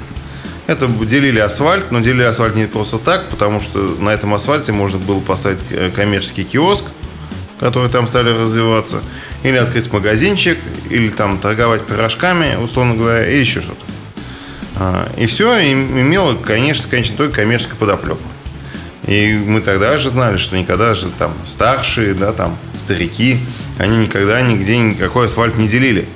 Это 0.65 0.87
делили 0.87 1.37
асфальт, 1.37 1.91
но 1.91 1.99
делили 1.99 2.23
асфальт 2.23 2.55
не 2.55 2.65
просто 2.65 2.97
так, 2.97 3.29
потому 3.29 3.61
что 3.61 3.77
на 3.99 4.09
этом 4.09 4.33
асфальте 4.33 4.71
можно 4.71 4.97
было 4.97 5.19
поставить 5.19 5.59
э, 5.69 5.91
коммерческий 5.95 6.43
киоск, 6.43 6.85
которые 7.59 7.89
там 7.89 8.07
стали 8.07 8.29
развиваться, 8.29 9.01
или 9.43 9.57
открыть 9.57 9.91
магазинчик, 9.91 10.57
или 10.89 11.09
там 11.09 11.39
торговать 11.39 11.85
пирожками, 11.85 12.55
условно 12.55 12.95
говоря, 12.95 13.29
и 13.29 13.39
еще 13.39 13.61
что-то. 13.61 13.85
А, 14.75 15.09
И 15.17 15.25
все 15.25 15.71
имело, 15.71 16.35
конечно, 16.35 16.87
конечно, 16.89 17.15
только 17.15 17.41
коммерческую 17.41 17.77
подоплеку. 17.77 18.21
И 19.07 19.33
мы 19.33 19.61
тогда 19.61 19.97
же 19.97 20.09
знали, 20.09 20.37
что 20.37 20.57
никогда 20.57 20.95
же 20.95 21.09
там 21.09 21.33
старшие, 21.45 22.13
да, 22.13 22.33
там 22.33 22.57
старики, 22.77 23.37
они 23.77 23.97
никогда 23.97 24.41
нигде 24.41 24.77
никакой 24.77 25.27
асфальт 25.27 25.57
не 25.57 25.67
делили. 25.67 26.09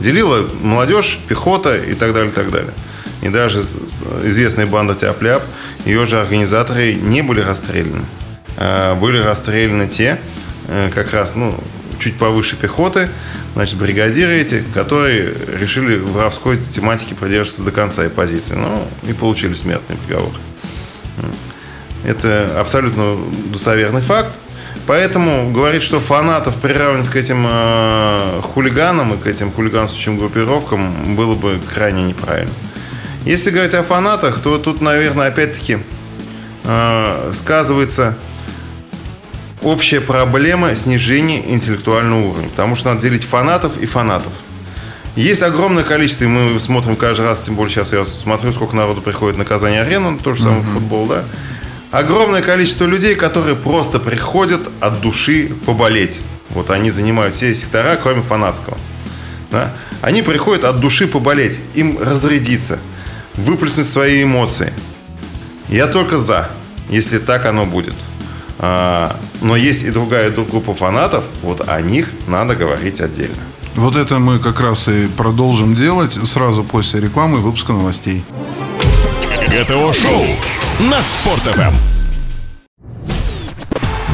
Делила 0.00 0.48
молодежь, 0.60 1.20
пехота 1.28 1.76
и 1.76 1.94
так 1.94 2.12
далее, 2.12 2.30
и 2.30 2.34
так 2.34 2.50
далее. 2.50 2.72
И 3.22 3.28
даже 3.28 3.62
известная 4.24 4.66
банда 4.66 4.94
Тяп-Ляп, 4.94 5.42
ее 5.84 6.04
же 6.04 6.20
организаторы 6.20 6.94
не 6.94 7.22
были 7.22 7.40
расстреляны. 7.40 8.04
А 8.56 8.94
были 8.94 9.18
расстреляны 9.18 9.88
те, 9.88 10.20
э, 10.68 10.90
как 10.94 11.12
раз, 11.12 11.34
ну, 11.34 11.58
чуть 11.98 12.16
повыше 12.16 12.56
пехоты, 12.56 13.08
значит, 13.54 13.76
бригадиры 13.78 14.32
эти, 14.32 14.62
которые 14.74 15.32
решили 15.60 15.96
в 15.96 16.12
воровской 16.12 16.58
тематике 16.58 17.14
продержаться 17.14 17.62
до 17.62 17.72
конца 17.72 18.04
и 18.04 18.08
позиции. 18.08 18.54
Ну, 18.54 18.88
и 19.02 19.12
получили 19.12 19.54
смертный 19.54 19.96
приговор. 19.96 20.32
Это 22.04 22.60
абсолютно 22.60 23.16
достоверный 23.50 24.02
факт. 24.02 24.30
Поэтому 24.86 25.50
говорить, 25.50 25.82
что 25.82 25.98
фанатов 25.98 26.56
приравнивать 26.56 27.08
к 27.08 27.16
этим 27.16 27.46
э, 27.48 28.40
хулиганам 28.42 29.14
и 29.14 29.16
к 29.16 29.26
этим 29.26 29.50
хулиганствующим 29.50 30.18
группировкам 30.18 31.16
было 31.16 31.34
бы 31.34 31.58
крайне 31.72 32.04
неправильно. 32.04 32.52
Если 33.24 33.50
говорить 33.50 33.72
о 33.72 33.82
фанатах, 33.82 34.40
то 34.40 34.58
тут, 34.58 34.82
наверное, 34.82 35.28
опять-таки 35.28 35.78
э, 36.64 37.30
сказывается 37.32 38.18
общая 39.64 40.00
проблема 40.00 40.74
снижения 40.76 41.52
интеллектуального 41.52 42.30
уровня. 42.30 42.48
Потому 42.48 42.74
что 42.74 42.90
надо 42.90 43.00
делить 43.02 43.24
фанатов 43.24 43.76
и 43.78 43.86
фанатов. 43.86 44.32
Есть 45.16 45.42
огромное 45.42 45.84
количество, 45.84 46.24
и 46.24 46.28
мы 46.28 46.58
смотрим 46.58 46.96
каждый 46.96 47.26
раз, 47.26 47.40
тем 47.40 47.54
более 47.54 47.72
сейчас 47.72 47.92
я 47.92 48.04
смотрю, 48.04 48.52
сколько 48.52 48.74
народу 48.74 49.00
приходит 49.00 49.38
на 49.38 49.44
Казань-арену, 49.44 50.18
то 50.18 50.34
же 50.34 50.42
самое 50.42 50.62
в 50.62 50.72
футбол, 50.72 51.06
да. 51.06 51.24
Огромное 51.92 52.42
количество 52.42 52.86
людей, 52.86 53.14
которые 53.14 53.54
просто 53.54 54.00
приходят 54.00 54.68
от 54.80 55.00
души 55.00 55.54
поболеть. 55.64 56.18
Вот 56.50 56.70
они 56.70 56.90
занимают 56.90 57.36
все 57.36 57.54
сектора, 57.54 57.96
кроме 58.02 58.22
фанатского. 58.22 58.76
Да? 59.52 59.72
Они 60.00 60.22
приходят 60.22 60.64
от 60.64 60.80
души 60.80 61.06
поболеть, 61.06 61.60
им 61.74 61.98
разрядиться, 62.02 62.80
выплеснуть 63.34 63.86
свои 63.86 64.24
эмоции. 64.24 64.72
Я 65.68 65.86
только 65.86 66.18
за, 66.18 66.50
если 66.90 67.18
так 67.18 67.46
оно 67.46 67.64
будет. 67.64 67.94
А, 68.58 69.16
но 69.40 69.56
есть 69.56 69.82
и 69.82 69.90
другая 69.90 70.30
группа 70.30 70.74
фанатов, 70.74 71.24
вот 71.42 71.68
о 71.68 71.80
них 71.80 72.10
надо 72.26 72.54
говорить 72.54 73.00
отдельно. 73.00 73.42
Вот 73.74 73.96
это 73.96 74.18
мы 74.20 74.38
как 74.38 74.60
раз 74.60 74.88
и 74.88 75.08
продолжим 75.08 75.74
делать 75.74 76.12
сразу 76.12 76.62
после 76.62 77.00
рекламы 77.00 77.38
и 77.38 77.40
выпуска 77.40 77.72
новостей. 77.72 78.24
ГТО-шоу 79.48 80.24
на 80.90 81.02
Спорт.ФМ. 81.02 81.74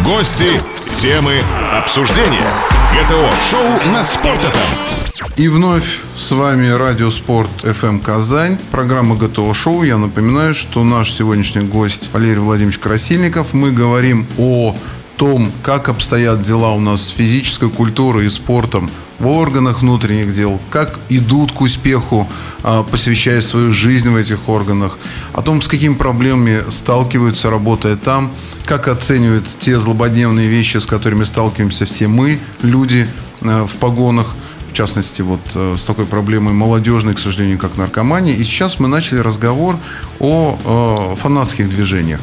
Гости, 0.05 0.61
темы, 0.97 1.43
обсуждения. 1.73 2.53
ГТО-шоу 2.95 3.93
на 3.93 4.03
Спорт.ФМ. 4.03 5.00
И 5.37 5.49
вновь 5.49 6.01
с 6.17 6.31
вами 6.33 6.69
Радио 6.69 7.11
Спорт 7.11 7.51
FM 7.63 8.01
Казань, 8.01 8.59
программа 8.71 9.17
ГТО 9.17 9.53
Шоу. 9.53 9.83
Я 9.83 9.99
напоминаю, 9.99 10.55
что 10.55 10.83
наш 10.83 11.13
сегодняшний 11.13 11.63
гость 11.63 12.09
Валерий 12.13 12.39
Владимирович 12.39 12.79
Красильников. 12.79 13.53
Мы 13.53 13.71
говорим 13.71 14.27
о 14.39 14.75
том, 15.17 15.53
как 15.63 15.91
обстоят 15.91 16.41
дела 16.41 16.73
у 16.73 16.81
нас 16.81 17.03
с 17.03 17.09
физической 17.11 17.69
культурой 17.69 18.27
и 18.27 18.31
спортом 18.31 18.91
в 19.19 19.27
органах 19.27 19.83
внутренних 19.83 20.33
дел, 20.33 20.59
как 20.71 20.99
идут 21.11 21.53
к 21.53 21.61
успеху, 21.61 22.27
а, 22.63 22.83
посвящая 22.83 23.43
свою 23.43 23.71
жизнь 23.71 24.09
в 24.09 24.17
этих 24.17 24.49
органах, 24.49 24.99
о 25.35 25.43
том, 25.43 25.61
с 25.61 25.69
какими 25.69 25.95
проблемами 25.95 26.71
сталкиваются, 26.71 27.51
работая 27.51 27.97
там, 27.97 28.33
как 28.65 28.89
оценивают 28.89 29.47
те 29.59 29.79
злободневные 29.79 30.49
вещи, 30.49 30.79
с 30.79 30.87
которыми 30.87 31.25
сталкиваемся 31.25 31.85
все 31.85 32.09
мы, 32.09 32.39
люди 32.63 33.07
э, 33.43 33.67
в 33.71 33.77
погонах, 33.77 34.35
в 34.71 34.73
частности, 34.73 35.23
вот 35.23 35.41
э, 35.55 35.77
с 35.79 35.83
такой 35.83 36.07
проблемой 36.07 36.55
молодежной, 36.55 37.15
к 37.15 37.19
сожалению, 37.19 37.59
как 37.59 37.77
наркомания. 37.77 38.35
И 38.35 38.45
сейчас 38.45 38.79
мы 38.79 38.89
начали 38.89 39.19
разговор 39.19 39.77
о 40.21 41.13
э, 41.13 41.17
фанатских 41.21 41.69
движениях. 41.69 42.21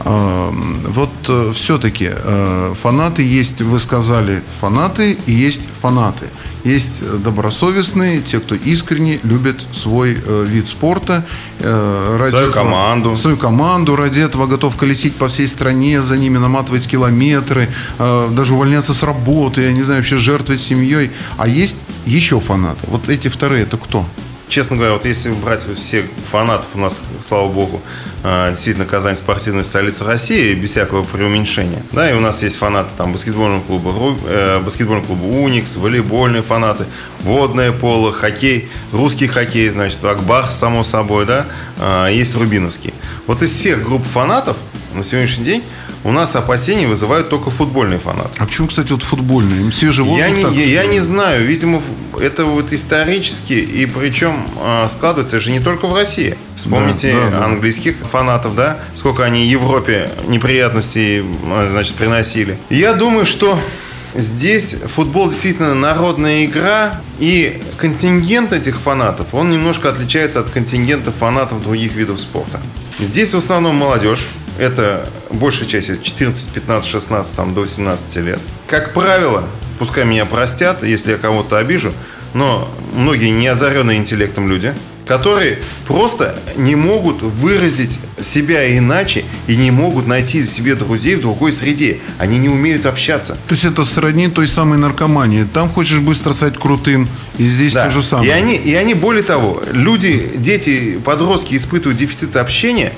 Э, 0.00 0.50
вот 0.86 1.10
все-таки 1.56 2.10
фанаты 2.82 3.22
есть, 3.22 3.60
вы 3.62 3.78
сказали, 3.80 4.42
фанаты 4.60 5.18
и 5.26 5.32
есть 5.32 5.62
фанаты. 5.82 6.26
Есть 6.64 7.02
добросовестные, 7.22 8.20
те, 8.20 8.40
кто 8.40 8.54
искренне 8.54 9.20
любит 9.22 9.64
свой 9.72 10.14
вид 10.46 10.68
спорта. 10.68 11.24
ради 11.60 12.30
Свою 12.30 12.48
этого- 12.48 12.52
команду. 12.64 13.14
свою 13.14 13.36
команду, 13.36 13.96
ради 13.96 14.20
этого 14.20 14.46
готов 14.46 14.76
колесить 14.76 15.14
по 15.16 15.28
всей 15.28 15.46
стране, 15.48 16.02
за 16.02 16.16
ними 16.16 16.38
наматывать 16.38 16.86
километры, 16.86 17.68
даже 17.98 18.54
увольняться 18.54 18.92
с 18.92 19.02
работы, 19.02 19.62
я 19.62 19.72
не 19.72 19.82
знаю, 19.84 20.00
вообще 20.00 20.18
жертвовать 20.18 20.60
семьей. 20.60 21.10
А 21.36 21.46
есть 21.48 21.76
еще 22.08 22.40
фанаты. 22.40 22.80
Вот 22.86 23.08
эти 23.08 23.28
вторые, 23.28 23.64
это 23.64 23.76
кто? 23.76 24.06
Честно 24.48 24.76
говоря, 24.76 24.94
вот 24.94 25.04
если 25.04 25.30
брать 25.30 25.66
всех 25.76 26.06
фанатов, 26.30 26.68
у 26.72 26.78
нас, 26.78 27.02
слава 27.20 27.52
богу, 27.52 27.82
э, 28.22 28.48
действительно 28.48 28.86
Казань 28.86 29.14
спортивная 29.14 29.62
столица 29.62 30.04
России, 30.04 30.54
без 30.54 30.70
всякого 30.70 31.04
преуменьшения. 31.04 31.82
Да, 31.92 32.10
и 32.10 32.14
у 32.14 32.20
нас 32.20 32.42
есть 32.42 32.56
фанаты 32.56 32.92
там 32.96 33.12
баскетбольного 33.12 33.60
клуба, 33.60 34.16
э, 34.24 34.60
баскетбольного 34.60 35.04
клуба 35.04 35.24
Уникс, 35.26 35.76
волейбольные 35.76 36.40
фанаты, 36.40 36.86
водное 37.20 37.72
поло, 37.72 38.10
хоккей, 38.10 38.70
русский 38.90 39.26
хоккей, 39.26 39.68
значит, 39.68 40.02
Акбар, 40.02 40.50
само 40.50 40.82
собой, 40.82 41.26
да, 41.26 41.44
э, 41.76 42.08
есть 42.12 42.34
Рубиновский. 42.34 42.94
Вот 43.26 43.42
из 43.42 43.52
всех 43.52 43.84
групп 43.84 44.06
фанатов 44.06 44.56
на 44.94 45.04
сегодняшний 45.04 45.44
день 45.44 45.62
у 46.04 46.12
нас 46.12 46.36
опасения 46.36 46.86
вызывают 46.86 47.28
только 47.28 47.50
футбольные 47.50 47.98
фанаты. 47.98 48.30
А 48.38 48.46
почему, 48.46 48.68
кстати, 48.68 48.92
вот 48.92 49.02
футбольные? 49.02 49.60
Им 49.60 49.72
свежий 49.72 50.04
воздух 50.04 50.26
Я 50.26 50.30
не, 50.30 50.42
так, 50.42 50.52
я, 50.52 50.62
что 50.62 50.70
я 50.70 50.86
не 50.86 51.00
знаю, 51.00 51.46
видимо, 51.46 51.82
это 52.20 52.44
вот 52.44 52.72
исторически, 52.72 53.54
и 53.54 53.86
причем 53.86 54.46
а, 54.60 54.88
складывается 54.88 55.40
же 55.40 55.50
не 55.50 55.60
только 55.60 55.86
в 55.86 55.94
России. 55.94 56.36
Вспомните 56.56 57.12
Да, 57.12 57.30
да, 57.30 57.38
да. 57.38 57.44
английских 57.46 57.96
фанатов, 57.96 58.54
да, 58.54 58.78
сколько 58.94 59.24
они 59.24 59.46
Европе 59.46 60.10
неприятностей, 60.26 61.24
а, 61.44 61.68
значит, 61.70 61.94
приносили. 61.94 62.58
Я 62.70 62.94
думаю, 62.94 63.26
что 63.26 63.58
здесь 64.14 64.76
футбол 64.86 65.28
действительно 65.30 65.74
народная 65.74 66.44
игра, 66.44 67.00
и 67.18 67.60
контингент 67.76 68.52
этих 68.52 68.80
фанатов, 68.80 69.34
он 69.34 69.50
немножко 69.50 69.88
отличается 69.88 70.40
от 70.40 70.50
контингента 70.50 71.12
фанатов 71.12 71.62
других 71.62 71.94
видов 71.94 72.20
спорта. 72.20 72.60
Здесь 72.98 73.34
в 73.34 73.36
основном 73.36 73.76
молодежь, 73.76 74.26
это 74.58 75.08
большая 75.30 75.68
часть, 75.68 75.88
это 75.88 76.02
14, 76.02 76.48
15, 76.50 76.88
16, 76.88 77.36
там, 77.36 77.54
до 77.54 77.62
18 77.62 78.16
лет. 78.16 78.40
Как 78.66 78.92
правило, 78.92 79.44
пускай 79.78 80.04
меня 80.04 80.26
простят, 80.26 80.82
если 80.82 81.12
я 81.12 81.18
кого-то 81.18 81.58
обижу, 81.58 81.92
но 82.34 82.68
многие 82.94 83.30
не 83.30 83.46
озаренные 83.46 83.98
интеллектом 83.98 84.48
люди, 84.48 84.74
которые 85.06 85.60
просто 85.86 86.38
не 86.56 86.74
могут 86.74 87.22
выразить 87.22 87.98
себя 88.20 88.76
иначе 88.76 89.24
и 89.46 89.56
не 89.56 89.70
могут 89.70 90.06
найти 90.06 90.44
себе 90.44 90.74
друзей 90.74 91.14
в 91.16 91.22
другой 91.22 91.52
среде. 91.52 91.98
Они 92.18 92.36
не 92.36 92.50
умеют 92.50 92.84
общаться. 92.84 93.38
То 93.48 93.54
есть 93.54 93.64
это 93.64 93.84
сродни 93.84 94.28
той 94.28 94.46
самой 94.46 94.78
наркомании. 94.78 95.44
Там 95.44 95.70
хочешь 95.70 96.00
быстро 96.00 96.34
стать 96.34 96.58
крутым, 96.58 97.08
и 97.38 97.46
здесь 97.46 97.72
Да. 97.72 97.86
то 97.86 97.90
же 97.90 98.02
самое. 98.02 98.28
И 98.28 98.32
они, 98.32 98.54
и 98.56 98.74
они, 98.74 98.92
более 98.92 99.22
того, 99.22 99.62
люди, 99.72 100.30
дети, 100.36 101.00
подростки 101.02 101.54
испытывают 101.56 101.98
дефицит 101.98 102.36
общения 102.36 102.92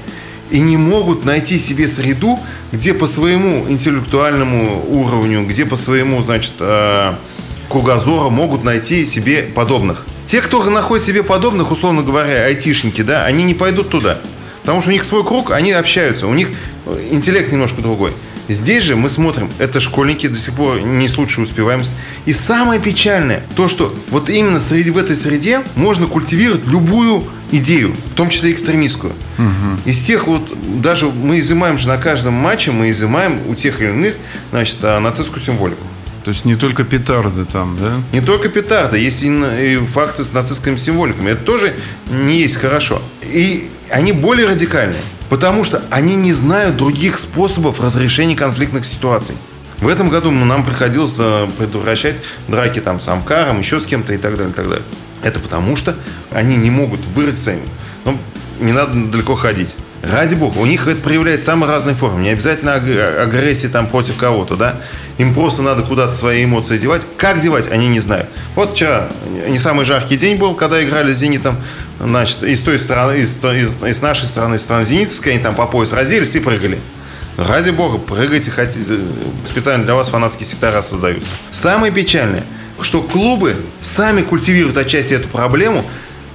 и 0.51 0.61
не 0.61 0.77
могут 0.77 1.25
найти 1.25 1.59
себе 1.59 1.89
среду, 1.89 2.39
где 2.73 2.95
по 2.95 3.07
своему 3.07 3.69
интеллектуальному 3.69 4.85
уровню, 4.89 5.47
где 5.47 5.65
по 5.65 5.77
своему, 5.77 6.23
значит, 6.23 6.55
э, 6.59 7.15
кругозору 7.69 8.31
могут 8.31 8.65
найти 8.65 9.05
себе 9.05 9.43
подобных. 9.43 10.05
Те, 10.27 10.41
кто 10.41 10.63
находит 10.65 11.05
себе 11.05 11.23
подобных, 11.23 11.71
условно 11.71 12.03
говоря, 12.03 12.45
айтишники, 12.45 13.03
да, 13.03 13.25
они 13.25 13.45
не 13.45 13.55
пойдут 13.55 13.89
туда. 13.89 14.19
Потому 14.63 14.81
что 14.81 14.91
у 14.91 14.93
них 14.93 15.05
свой 15.05 15.25
круг, 15.25 15.51
они 15.53 15.73
общаются, 15.73 16.27
у 16.27 16.35
них 16.35 16.49
интеллект 17.11 17.51
немножко 17.51 17.81
другой. 17.81 18.13
Здесь 18.49 18.83
же 18.83 18.97
мы 18.97 19.09
смотрим, 19.09 19.49
это 19.59 19.79
школьники 19.79 20.27
до 20.27 20.37
сих 20.37 20.55
пор 20.55 20.81
не 20.81 21.07
с 21.07 21.17
лучшей 21.17 21.45
успеваемостью. 21.45 21.97
И 22.27 22.33
самое 22.33 22.81
печальное, 22.81 23.45
то, 23.55 23.69
что 23.69 23.95
вот 24.11 24.29
именно 24.29 24.59
среди, 24.59 24.91
в 24.91 24.99
этой 24.99 25.15
среде 25.15 25.63
можно 25.77 26.07
культивировать 26.07 26.67
любую 26.67 27.25
идею, 27.53 27.95
в 28.13 28.15
том 28.15 28.29
числе 28.29 28.53
экстремистскую. 28.53 29.13
Из 29.85 29.99
тех 30.03 30.27
вот, 30.27 30.51
даже 30.81 31.07
мы 31.07 31.41
изымаем 31.41 31.79
же 31.79 31.89
на 31.89 31.97
каждом 31.97 32.35
матче, 32.35 32.71
мы 32.71 32.91
изымаем 32.91 33.39
у 33.49 33.55
тех 33.55 33.81
или 33.81 33.89
иных, 33.89 34.15
значит, 34.51 34.79
а, 34.83 35.01
нацистскую 35.01 35.41
символику. 35.43 35.85
То 36.25 36.31
есть 36.31 36.45
не 36.45 36.55
только 36.55 36.85
петарды 36.85 37.47
там, 37.47 37.79
да? 37.81 37.95
Не 38.13 38.21
только 38.21 38.49
петарда, 38.49 38.97
есть 38.97 39.23
и, 39.23 39.81
факты 39.87 40.23
с 40.23 40.33
нацистскими 40.33 40.77
символиками. 40.77 41.31
Это 41.31 41.43
тоже 41.43 41.75
не 42.11 42.41
есть 42.41 42.57
хорошо. 42.57 43.01
И 43.23 43.71
они 43.91 44.13
более 44.13 44.47
радикальные, 44.47 45.01
потому 45.31 45.65
что 45.65 45.83
они 45.91 46.15
не 46.17 46.33
знают 46.33 46.77
других 46.77 47.19
способов 47.19 47.81
разрешения 47.81 48.37
конфликтных 48.37 48.85
ситуаций. 48.85 49.37
В 49.79 49.89
этом 49.89 50.11
году 50.11 50.31
нам 50.31 50.63
приходилось 50.63 51.17
э, 51.19 51.49
предотвращать 51.57 52.23
драки 52.49 52.81
там 52.81 53.01
с 53.01 53.09
Амкаром, 53.09 53.61
еще 53.61 53.81
с 53.81 53.87
кем-то 53.87 54.13
и 54.13 54.19
так 54.19 54.37
далее, 54.37 54.51
и 54.51 54.55
так 54.55 54.69
далее. 54.69 54.85
Это 55.23 55.41
потому 55.41 55.77
что 55.77 55.97
они 56.31 56.57
не 56.57 56.71
могут 56.71 57.05
выразить 57.07 57.41
своим. 57.43 57.61
Ну, 58.05 58.19
не 58.61 58.73
надо 58.73 58.93
далеко 58.95 59.35
ходить. 59.37 59.75
Ради 60.03 60.35
бога, 60.35 60.57
у 60.59 60.65
них 60.67 60.87
это 60.89 60.99
проявляет 61.03 61.45
самые 61.45 61.71
разные 61.71 61.95
формы. 61.95 62.23
Не 62.23 62.31
обязательно 62.31 62.75
аг- 62.77 63.19
агрессии 63.23 63.67
там 63.67 63.87
против 63.87 64.17
кого-то, 64.17 64.57
да. 64.57 64.77
Им 65.19 65.35
просто 65.35 65.61
надо 65.61 65.83
куда-то 65.83 66.13
свои 66.13 66.43
эмоции 66.45 66.79
девать. 66.79 67.03
Как 67.19 67.39
девать, 67.39 67.69
они 67.71 67.87
не 67.89 68.01
знают. 68.01 68.27
Вот 68.55 68.73
вчера 68.73 69.09
не 69.47 69.59
самый 69.59 69.85
жаркий 69.85 70.17
день 70.17 70.39
был, 70.39 70.55
когда 70.55 70.83
играли 70.83 71.13
с 71.13 71.19
«Зенитом». 71.19 71.57
Значит, 72.03 72.43
и 72.45 72.57
с 72.57 72.63
той 72.63 72.79
стороны, 72.79 73.19
и 73.21 73.25
с, 73.27 73.35
той- 73.35 73.61
и 73.61 73.67
с- 73.67 73.87
и 73.87 73.93
с 73.93 74.01
нашей 74.01 74.27
стороны, 74.27 74.59
с 74.59 74.63
стороны 74.63 74.87
«Зенитовской», 74.87 75.33
они 75.35 75.43
там 75.43 75.55
по 75.55 75.67
пояс 75.67 75.93
разделись 75.93 76.35
и 76.35 76.41
прыгали. 76.41 76.79
Ради 77.37 77.69
бога, 77.71 77.99
прыгайте, 77.99 78.51
хотите. 78.51 78.97
Специально 79.45 79.85
для 79.85 79.95
вас 79.95 80.09
фанатские 80.09 80.47
сектора 80.47 80.81
создаются. 80.81 81.31
Самое 81.53 81.93
печальное, 81.93 82.45
что 82.85 83.03
клубы 83.03 83.57
сами 83.81 84.23
культивируют 84.23 84.77
отчасти 84.77 85.14
эту 85.14 85.29
проблему, 85.29 85.85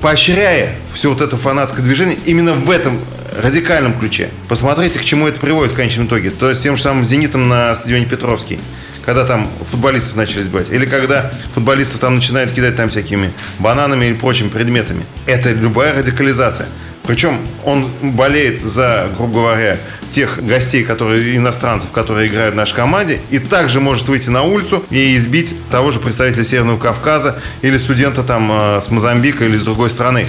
поощряя 0.01 0.75
все 0.93 1.09
вот 1.09 1.21
это 1.21 1.37
фанатское 1.37 1.83
движение 1.83 2.17
именно 2.25 2.53
в 2.53 2.69
этом 2.69 2.99
радикальном 3.41 3.99
ключе. 3.99 4.29
Посмотрите, 4.47 4.99
к 4.99 5.03
чему 5.03 5.27
это 5.27 5.39
приводит 5.39 5.73
в 5.73 5.75
конечном 5.75 6.07
итоге. 6.07 6.29
То 6.29 6.49
есть 6.49 6.63
тем 6.63 6.77
же 6.77 6.83
самым 6.83 7.05
«Зенитом» 7.05 7.47
на 7.47 7.73
стадионе 7.75 8.05
Петровский. 8.05 8.59
Когда 9.05 9.23
там 9.23 9.51
футболистов 9.69 10.15
начали 10.15 10.41
сбивать. 10.41 10.69
Или 10.69 10.85
когда 10.85 11.31
футболистов 11.53 11.99
там 11.99 12.15
начинают 12.15 12.51
кидать 12.51 12.75
там 12.75 12.89
всякими 12.89 13.31
бананами 13.59 14.05
или 14.05 14.13
прочими 14.13 14.49
предметами. 14.49 15.05
Это 15.27 15.51
любая 15.51 15.93
радикализация. 15.93 16.67
Причем 17.07 17.39
он 17.63 17.89
болеет 18.01 18.63
за, 18.63 19.09
грубо 19.15 19.41
говоря, 19.41 19.77
тех 20.09 20.43
гостей, 20.43 20.83
которые 20.83 21.35
иностранцев, 21.35 21.91
которые 21.91 22.27
играют 22.27 22.53
в 22.53 22.57
нашей 22.57 22.75
команде, 22.75 23.19
и 23.29 23.39
также 23.39 23.79
может 23.79 24.07
выйти 24.07 24.29
на 24.29 24.43
улицу 24.43 24.83
и 24.89 25.15
избить 25.15 25.55
того 25.69 25.91
же 25.91 25.99
представителя 25.99 26.43
Северного 26.43 26.79
Кавказа 26.79 27.39
или 27.61 27.77
студента 27.77 28.23
там 28.23 28.49
э, 28.51 28.81
с 28.81 28.89
Мозамбика 28.89 29.45
или 29.45 29.57
с 29.57 29.63
другой 29.63 29.89
страны. 29.89 30.25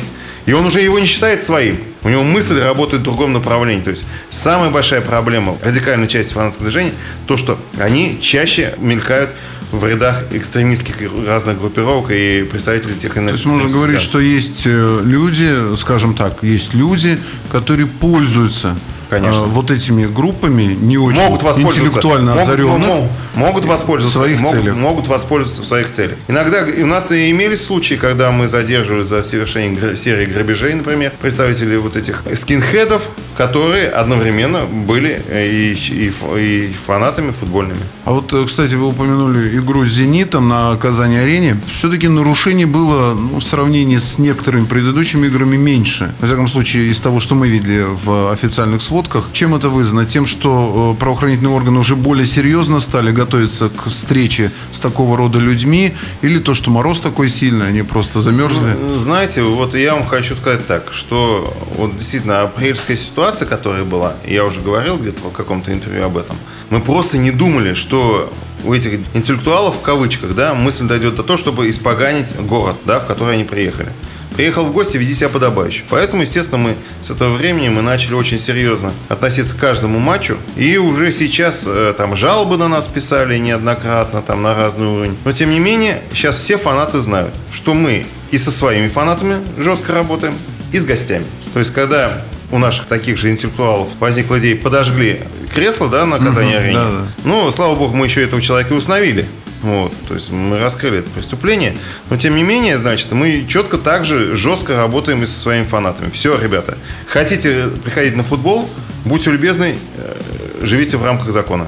И 0.47 0.53
он 0.53 0.67
уже 0.67 0.81
его 0.81 0.99
не 0.99 1.07
считает 1.07 1.43
своим. 1.43 1.79
У 2.05 2.09
него 2.09 2.23
мысль 2.23 2.61
работает 2.61 3.03
в 3.03 3.05
другом 3.05 3.33
направлении. 3.33 3.83
То 3.83 3.91
есть 3.91 4.05
самая 4.31 4.71
большая 4.71 5.01
проблема 5.01 5.59
радикальной 5.63 6.07
части 6.07 6.33
фанатского 6.33 6.67
движения 6.67 6.93
то, 7.27 7.37
что 7.37 7.59
они 7.79 8.21
чаще 8.23 8.75
мелькают 8.79 9.31
в 9.77 9.87
рядах 9.87 10.25
экстремистских 10.33 10.97
разных 11.27 11.59
группировок 11.59 12.11
и 12.11 12.45
представителей 12.51 12.97
тех 12.97 13.17
иных 13.17 13.31
То 13.31 13.37
есть 13.37 13.47
можно 13.47 13.69
говорить, 13.69 14.01
что 14.01 14.21
есть 14.21 14.63
э, 14.65 15.01
люди, 15.05 15.77
скажем 15.77 16.15
так, 16.15 16.43
есть 16.43 16.75
люди, 16.75 17.19
которые 17.51 17.87
пользуются 17.87 18.77
Конечно. 19.09 19.41
э, 19.41 19.47
вот 19.47 19.71
этими 19.71 20.07
группами 20.07 20.63
не 20.63 20.99
очень 20.99 21.19
могут 21.19 21.43
интеллектуально 21.43 22.33
могут, 22.33 22.49
озаренных. 22.49 22.79
мо- 22.89 23.09
могут 23.35 23.65
воспользоваться 23.65 24.19
в 24.19 24.23
своих 24.23 24.41
могут, 24.41 24.61
целях. 24.61 24.77
могут 24.77 25.09
воспользоваться 25.09 25.63
в 25.63 25.67
своих 25.67 25.91
целях. 25.91 26.17
Иногда 26.29 26.65
у 26.65 26.87
нас 26.87 27.11
и 27.13 27.31
имелись 27.31 27.65
случаи, 27.65 27.95
когда 27.95 28.31
мы 28.31 28.49
задерживали 28.49 29.03
за 29.03 29.23
совершение 29.23 29.97
серии 29.97 30.27
грабежей, 30.27 30.75
например, 30.75 31.13
представителей 31.21 31.77
вот 31.79 31.97
этих 31.97 32.23
скинхедов, 32.35 33.09
которые 33.37 33.89
одновременно 33.89 34.65
были 34.65 35.23
э, 35.29 35.47
и, 35.49 35.73
и 35.73 36.13
и 36.37 36.73
фанатами 36.87 37.33
футбольными. 37.33 37.81
А 38.05 38.13
вот, 38.13 38.33
э, 38.33 38.45
кстати, 38.47 38.75
вы 38.75 38.89
упомянули 38.89 39.57
игру 39.59 39.85
с 39.85 39.89
«Зенитом» 39.89 40.49
на 40.49 40.77
Казани-арене. 40.77 41.61
Все-таки 41.73 42.09
нарушений 42.09 42.65
было 42.65 43.15
ну, 43.15 43.39
в 43.41 43.45
сравнении 43.45 43.99
с 43.99 44.19
некоторыми 44.19 44.65
предыдущими 44.65 45.27
играми 45.27 45.57
меньше. 45.57 46.15
Во 46.21 46.27
всяком 46.27 46.49
случае, 46.49 46.89
из 46.89 47.01
того, 47.01 47.21
что 47.21 47.35
мы 47.35 47.49
видели 47.49 47.85
в 48.05 48.33
официальных 48.33 48.83
сводках. 48.83 48.96
Чем 49.33 49.55
это 49.55 49.69
вызвано? 49.69 50.07
Тем, 50.07 50.27
что 50.27 50.95
э, 50.97 51.01
правоохранительные 51.01 51.55
органы 51.55 51.79
уже 51.81 51.97
более 51.97 52.27
серьезно 52.27 52.81
стали 52.81 53.11
готовиться 53.11 53.69
к 53.69 53.89
встрече 53.91 54.53
с 54.73 54.81
такого 54.81 55.17
рода 55.17 55.39
людьми? 55.39 55.95
Или 56.23 56.39
то, 56.39 56.55
что 56.55 56.71
мороз 56.71 57.01
такой 57.01 57.29
сильный, 57.29 57.69
они 57.69 57.83
просто 57.83 58.21
замерзли? 58.21 58.77
Знаете, 58.95 59.43
вот 59.43 59.75
я 59.75 59.95
вам 59.95 60.07
хочу 60.07 60.35
сказать 60.37 60.67
так, 60.67 60.93
что 60.93 61.55
вот 61.77 61.97
действительно 61.97 62.43
апрельская 62.43 62.97
ситуация, 62.97 63.47
которая 63.47 63.85
была, 63.85 64.15
я 64.27 64.45
уже 64.45 64.61
говорил 64.61 64.99
где-то 64.99 65.29
в 65.29 65.33
каком-то 65.33 65.73
интервью 65.73 66.05
об 66.05 66.17
этом, 66.17 66.37
мы 66.71 66.81
просто 66.81 67.19
не 67.19 67.31
думали, 67.31 67.75
что 67.75 68.33
у 68.65 68.73
этих 68.73 69.01
интеллектуалов, 69.15 69.77
в 69.77 69.83
кавычках, 69.83 70.35
да, 70.35 70.55
мысль 70.55 70.87
дойдет 70.87 71.15
до 71.15 71.23
того, 71.23 71.37
чтобы 71.37 71.69
испоганить 71.71 72.35
город, 72.37 72.77
да, 72.85 73.01
в 73.01 73.07
который 73.07 73.35
они 73.35 73.45
приехали. 73.45 73.93
Приехал 74.37 74.65
в 74.65 74.73
гости, 74.73 74.97
веди 74.99 75.15
себя 75.15 75.29
подобающе. 75.29 75.85
Поэтому, 75.89 76.23
естественно, 76.23 76.59
мы 76.59 76.77
с 77.03 77.11
этого 77.11 77.35
времени 77.35 77.69
мы 77.69 77.83
начали 77.83 78.15
очень 78.15 78.39
серьезно 78.39 78.93
относиться 79.09 79.55
к 79.55 79.59
каждому 79.59 79.99
матчу. 79.99 80.37
И 80.57 80.77
уже 80.77 81.11
сейчас 81.11 81.65
э, 81.67 81.95
там 81.97 82.17
жалобы 82.17 82.57
на 82.57 82.69
нас 82.69 82.87
писали 82.87 83.39
неоднократно, 83.39 84.23
там 84.23 84.43
на 84.43 84.55
разный 84.55 84.87
уровень. 84.87 85.19
Но, 85.25 85.33
тем 85.33 85.51
не 85.51 85.59
менее, 85.59 86.03
сейчас 86.13 86.37
все 86.37 86.59
фанаты 86.59 87.01
знают, 87.01 87.35
что 87.53 87.75
мы 87.75 88.07
и 88.31 88.39
со 88.39 88.51
своими 88.51 88.89
фанатами 88.89 89.41
жестко 89.57 89.95
работаем, 89.95 90.35
и 90.73 90.79
с 90.79 90.85
гостями. 90.85 91.25
То 91.55 91.61
есть, 91.61 91.73
когда 91.73 92.23
у 92.51 92.59
наших 92.59 92.87
таких 92.87 93.19
же 93.19 93.31
интеллектуалов 93.31 93.89
возникла 93.99 94.39
идея, 94.39 94.57
подожгли 94.57 95.23
кресло, 95.55 95.89
да, 95.89 96.07
на 96.07 96.19
Казани-арене. 96.19 96.75
да-да. 96.75 97.07
Ну, 97.25 97.51
слава 97.51 97.75
богу, 97.75 97.95
мы 97.95 98.07
еще 98.07 98.23
этого 98.23 98.43
человека 98.43 98.75
и 98.75 98.77
установили. 98.77 99.27
Вот, 99.67 99.93
то 100.07 100.15
есть 100.15 100.31
мы 100.31 100.61
раскрыли 100.61 101.01
это 101.01 101.11
преступление. 101.11 101.77
Но 102.09 102.17
тем 102.17 102.37
не 102.37 102.45
менее, 102.45 102.79
значит, 102.79 103.11
мы 103.11 103.45
четко 103.49 103.79
также 103.79 104.37
жестко 104.37 104.77
работаем 104.77 105.25
и 105.25 105.27
со 105.27 105.37
своими 105.37 105.65
фанатами. 105.65 106.09
Все, 106.11 106.39
ребята, 106.41 106.79
хотите 107.09 107.67
приходить 107.83 108.15
на 108.15 108.23
футбол, 108.23 108.71
будьте 109.05 109.33
любезны, 109.33 109.75
э, 109.97 110.21
живите 110.63 110.99
в 110.99 111.05
рамках 111.05 111.33
закона. 111.33 111.67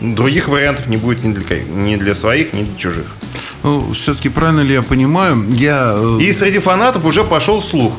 Других 0.00 0.46
вариантов 0.46 0.86
не 0.86 0.96
будет 0.96 1.24
ни 1.24 1.32
для, 1.32 1.62
ни 1.64 1.96
для 1.96 2.14
своих, 2.14 2.52
ни 2.52 2.62
для 2.62 2.78
чужих. 2.78 3.06
Ну, 3.64 3.92
все-таки 3.92 4.28
правильно 4.28 4.60
ли 4.60 4.74
я 4.74 4.82
понимаю? 4.82 5.44
Я 5.50 5.94
э, 5.96 6.18
И 6.20 6.32
среди 6.32 6.60
фанатов 6.60 7.04
уже 7.04 7.24
пошел 7.24 7.60
слух, 7.60 7.92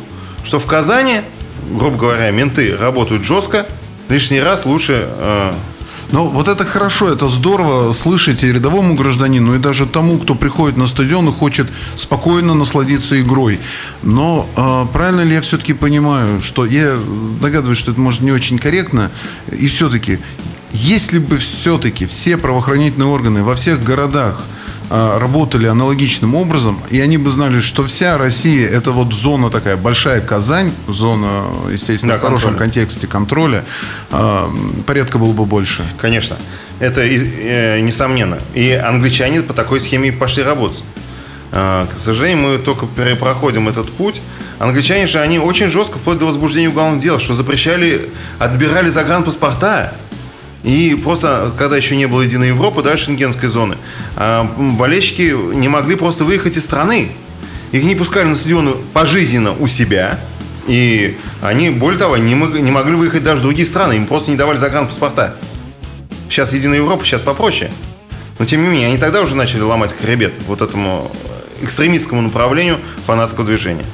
что 0.46 0.58
в 0.58 0.66
Казани, 0.66 1.20
грубо 1.70 1.98
говоря, 1.98 2.32
менты 2.32 2.78
работают 2.78 3.26
жестко, 3.26 3.66
лишний 4.08 4.40
раз 4.40 4.66
лучше 4.66 5.06
э, 5.06 5.54
Но 6.14 6.28
вот 6.28 6.48
это 6.48 6.64
хорошо, 6.64 7.10
это 7.10 7.28
здорово 7.28 7.92
слышать 7.92 8.44
и 8.44 8.54
рядовому 8.54 8.94
гражданину, 8.94 9.56
и 9.56 9.58
даже 9.58 9.88
тому, 9.88 10.20
кто 10.20 10.36
приходит 10.36 10.78
на 10.78 10.86
стадион 10.86 11.30
и 11.30 11.32
хочет 11.32 11.72
спокойно 11.96 12.54
насладиться 12.54 13.20
игрой. 13.20 13.60
Но 14.04 14.48
э, 14.56 14.86
правильно 14.94 15.22
ли 15.22 15.34
я 15.34 15.42
все-таки 15.42 15.74
понимаю, 15.74 16.44
что 16.44 16.68
я 16.68 17.00
догадываюсь, 17.42 17.80
что 17.80 17.90
это 17.90 18.00
может 18.00 18.22
не 18.22 18.32
очень 18.32 18.60
корректно, 18.60 19.10
и 19.52 19.66
все-таки, 19.66 20.20
если 20.72 21.18
бы 21.18 21.40
все-таки 21.40 22.06
все 22.06 22.38
правоохранительные 22.38 23.10
органы 23.10 23.42
во 23.42 23.56
всех 23.56 23.84
городах 23.84 24.40
работали 24.90 25.68
аналогичным 25.68 26.36
образом, 26.36 26.82
и 26.90 27.00
они 27.00 27.18
бы 27.18 27.30
знали, 27.32 27.60
что 27.60 27.84
вся 27.84 28.18
Россия 28.18 28.68
это 28.68 28.92
вот 28.92 29.14
зона 29.14 29.50
такая, 29.50 29.78
большая 29.78 30.22
Казань, 30.22 30.72
зона, 30.88 31.46
естественно, 31.72 32.14
да, 32.14 32.20
в 32.20 32.22
хорошем 32.22 32.52
контроля. 32.52 32.72
контексте 32.72 33.08
контроля, 33.08 33.66
а, 34.12 34.52
порядка 34.86 35.18
было 35.18 35.34
бы 35.34 35.46
больше. 35.46 35.84
Конечно, 36.00 36.38
это 36.80 37.02
э, 37.02 37.80
несомненно. 37.80 38.40
И 38.54 38.72
англичане 38.72 39.42
по 39.42 39.54
такой 39.54 39.80
схеме 39.82 40.12
пошли 40.12 40.44
работать. 40.44 40.84
А, 41.52 41.88
к 41.88 41.98
сожалению, 41.98 42.44
мы 42.44 42.58
только 42.58 42.88
проходим 43.20 43.70
этот 43.70 43.92
путь. 43.92 44.22
Англичане 44.60 45.08
же, 45.08 45.20
они 45.20 45.40
очень 45.40 45.68
жестко, 45.68 45.98
вплоть 45.98 46.18
до 46.18 46.26
возбуждения 46.26 46.70
уголовных 46.70 47.02
дел, 47.02 47.20
что 47.20 47.34
запрещали, 47.34 48.10
отбирали 48.40 48.90
загранпаспорта 48.90 49.94
и 50.64 50.96
просто, 50.96 51.54
когда 51.58 51.76
еще 51.76 51.96
не 51.96 52.08
было 52.08 52.22
единой 52.22 52.48
Европы, 52.48 52.82
да, 52.82 52.96
шенгенской 52.96 53.50
зоны, 53.50 53.78
а, 54.16 54.44
болельщики 54.58 55.36
не 55.54 55.68
могли 55.68 55.96
просто 55.96 56.24
выехать 56.24 56.56
из 56.56 56.64
страны. 56.64 57.10
Их 57.74 57.84
не 57.84 57.96
пускали 57.96 58.28
на 58.28 58.36
стадионы 58.36 58.74
пожизненно 58.94 59.52
у 59.52 59.68
себя. 59.68 60.20
И 60.68 61.18
они, 61.42 61.70
более 61.70 62.00
того, 62.00 62.16
не, 62.16 62.36
мог, 62.36 62.54
не 62.54 62.72
могли 62.72 62.96
выехать 62.96 63.24
даже 63.24 63.40
в 63.40 63.44
другие 63.44 63.68
страны. 63.68 63.94
Им 63.94 64.08
просто 64.08 64.32
не 64.32 64.38
давали 64.38 64.58
загранпаспорта. 64.58 65.36
Сейчас 66.30 66.54
Единая 66.54 66.78
Европа, 66.78 67.04
сейчас 67.04 67.22
попроще. 67.22 67.70
Но 68.40 68.46
тем 68.46 68.62
не 68.62 68.70
менее, 68.70 68.88
они 68.88 68.98
тогда 68.98 69.22
уже 69.22 69.36
начали 69.36 69.62
ломать 69.62 69.94
хребет 69.94 70.34
вот 70.48 70.62
этому 70.62 71.12
экстремистскому 71.62 72.22
направлению 72.22 72.80
фанатского 73.06 73.46
движения. 73.46 73.86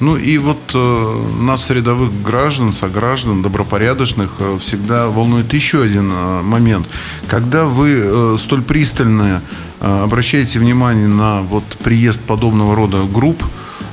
Ну 0.00 0.16
и 0.16 0.36
вот 0.38 0.58
э, 0.74 1.24
нас, 1.40 1.70
рядовых 1.70 2.22
граждан, 2.22 2.72
сограждан, 2.72 3.42
добропорядочных, 3.42 4.30
э, 4.38 4.58
всегда 4.60 5.08
волнует 5.08 5.52
еще 5.54 5.82
один 5.82 6.10
э, 6.12 6.42
момент. 6.42 6.86
Когда 7.28 7.64
вы 7.64 8.02
э, 8.04 8.36
столь 8.38 8.62
пристально 8.62 9.42
э, 9.80 10.02
обращаете 10.02 10.58
внимание 10.58 11.08
на 11.08 11.42
вот 11.42 11.64
приезд 11.82 12.20
подобного 12.22 12.76
рода 12.76 13.04
групп, 13.04 13.42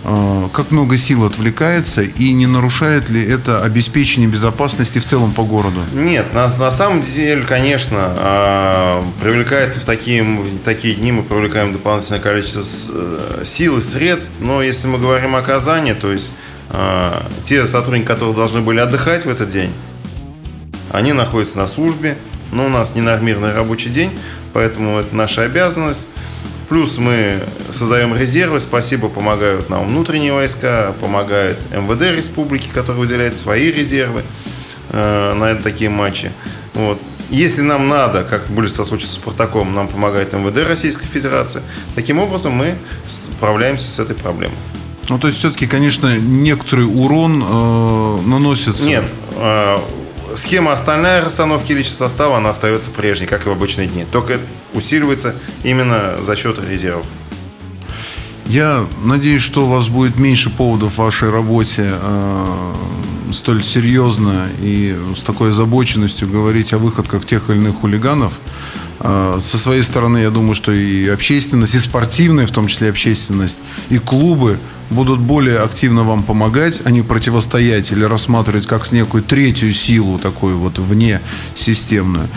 как 0.04 0.72
много 0.72 0.98
сил 0.98 1.26
отвлекается 1.26 2.02
и 2.02 2.34
не 2.34 2.46
нарушает 2.46 3.10
ли 3.10 3.26
это 3.26 3.64
обеспечение 3.64 4.30
безопасности 4.30 5.00
в 5.00 5.06
целом 5.06 5.32
по 5.32 5.44
городу? 5.44 5.80
Нет, 5.94 6.34
на, 6.34 6.48
на 6.48 6.72
самом 6.72 7.02
деле, 7.02 7.44
конечно, 7.44 7.98
а, 8.00 9.04
привлекается 9.22 9.80
в 9.80 9.86
такие, 9.86 10.24
в 10.24 10.60
такие 10.60 10.96
дни, 10.96 11.14
мы 11.14 11.24
привлекаем 11.24 11.72
дополнительное 11.72 12.20
количество 12.20 12.64
э, 12.94 13.44
сил 13.46 13.78
и 13.78 13.82
средств, 13.82 14.32
но 14.40 14.62
если 14.62 14.88
мы 14.88 15.00
говорим 15.00 15.36
о 15.36 15.42
Казани, 15.42 15.94
то 15.94 16.12
есть 16.12 16.32
а, 16.70 17.26
те 17.44 17.66
сотрудники, 17.66 18.06
которые 18.06 18.36
должны 18.36 18.60
были 18.60 18.80
отдыхать 18.80 19.26
в 19.26 19.30
этот 19.30 19.50
день, 19.50 19.72
они 20.92 21.14
находятся 21.14 21.58
на 21.60 21.68
службе, 21.68 22.18
но 22.52 22.66
у 22.66 22.70
нас 22.70 22.94
не 22.94 23.02
нормированный 23.02 23.54
рабочий 23.54 23.90
день, 23.90 24.12
поэтому 24.52 25.00
это 25.00 25.16
наша 25.16 25.44
обязанность 25.44 26.10
Плюс 26.70 26.98
мы 26.98 27.44
создаем 27.72 28.16
резервы. 28.16 28.60
Спасибо, 28.60 29.10
помогают 29.10 29.70
нам 29.70 29.88
внутренние 29.88 30.34
войска, 30.34 30.94
помогает 31.00 31.58
МВД 31.72 32.16
республики, 32.16 32.70
который 32.74 32.98
выделяет 32.98 33.36
свои 33.36 33.72
резервы 33.72 34.24
э, 34.90 35.34
на 35.34 35.56
такие 35.56 35.90
матчи. 35.90 36.32
Вот. 36.74 37.00
Если 37.30 37.62
нам 37.62 37.88
надо, 37.88 38.24
как 38.24 38.48
были 38.48 38.68
со 38.68 38.86
случаем 38.86 39.10
с 39.10 39.14
Спартаком, 39.14 39.74
нам 39.74 39.88
помогает 39.88 40.34
МВД 40.34 40.68
Российской 40.68 41.08
Федерации. 41.08 41.62
Таким 41.96 42.20
образом 42.20 42.54
мы 42.54 42.78
справляемся 43.08 43.90
с 43.90 44.00
этой 44.00 44.16
проблемой. 44.16 44.58
Ну, 45.10 45.20
то 45.20 45.28
есть, 45.28 45.40
все-таки, 45.40 45.68
конечно, 45.68 46.18
некоторый 46.18 46.86
урон 46.86 47.44
э, 47.44 48.20
наносится. 48.26 48.88
Нет, 48.88 49.04
э, 49.36 49.78
схема 50.36 50.74
остальная 50.74 51.24
расстановки 51.24 51.72
личного 51.72 52.10
состава, 52.10 52.38
она 52.38 52.50
остается 52.50 52.90
прежней, 52.92 53.28
как 53.28 53.46
и 53.46 53.50
в 53.50 53.52
обычные 53.52 53.88
дни. 53.88 54.06
Только 54.12 54.40
усиливается 54.74 55.36
именно 55.64 56.18
за 56.22 56.36
счет 56.36 56.60
резервов. 56.60 57.06
Я 58.46 58.86
надеюсь, 59.04 59.42
что 59.42 59.66
у 59.66 59.70
вас 59.70 59.88
будет 59.88 60.18
меньше 60.18 60.50
поводов 60.50 60.94
в 60.94 60.98
вашей 60.98 61.30
работе 61.30 61.90
э, 61.92 62.74
столь 63.32 63.64
серьезно 63.64 64.48
и 64.62 64.96
с 65.18 65.24
такой 65.24 65.52
озабоченностью 65.52 66.28
говорить 66.28 66.74
о 66.74 66.78
выходках 66.78 67.26
тех 67.26 67.50
или 67.50 67.58
иных 67.58 67.78
хулиганов. 67.78 68.34
Э, 69.04 69.38
со 69.42 69.58
своей 69.58 69.84
стороны, 69.84 70.20
я 70.20 70.30
думаю, 70.30 70.56
что 70.56 70.72
и 70.72 71.08
общественность, 71.10 71.76
и 71.76 71.80
спортивная, 71.80 72.48
в 72.48 72.52
том 72.52 72.68
числе 72.68 72.90
общественность, 72.90 73.60
и 73.90 73.98
клубы 73.98 74.58
будут 74.90 75.20
более 75.20 75.60
активно 75.60 76.04
вам 76.04 76.24
помогать, 76.24 76.82
а 76.86 76.92
не 76.92 77.02
противостоять 77.02 77.92
или 77.92 78.04
рассматривать 78.04 78.66
как 78.66 78.90
некую 78.92 79.24
третью 79.24 79.74
силу, 79.74 80.20
такую 80.20 80.58
вот 80.58 80.80
вне 80.80 81.20
системную. 81.56 82.30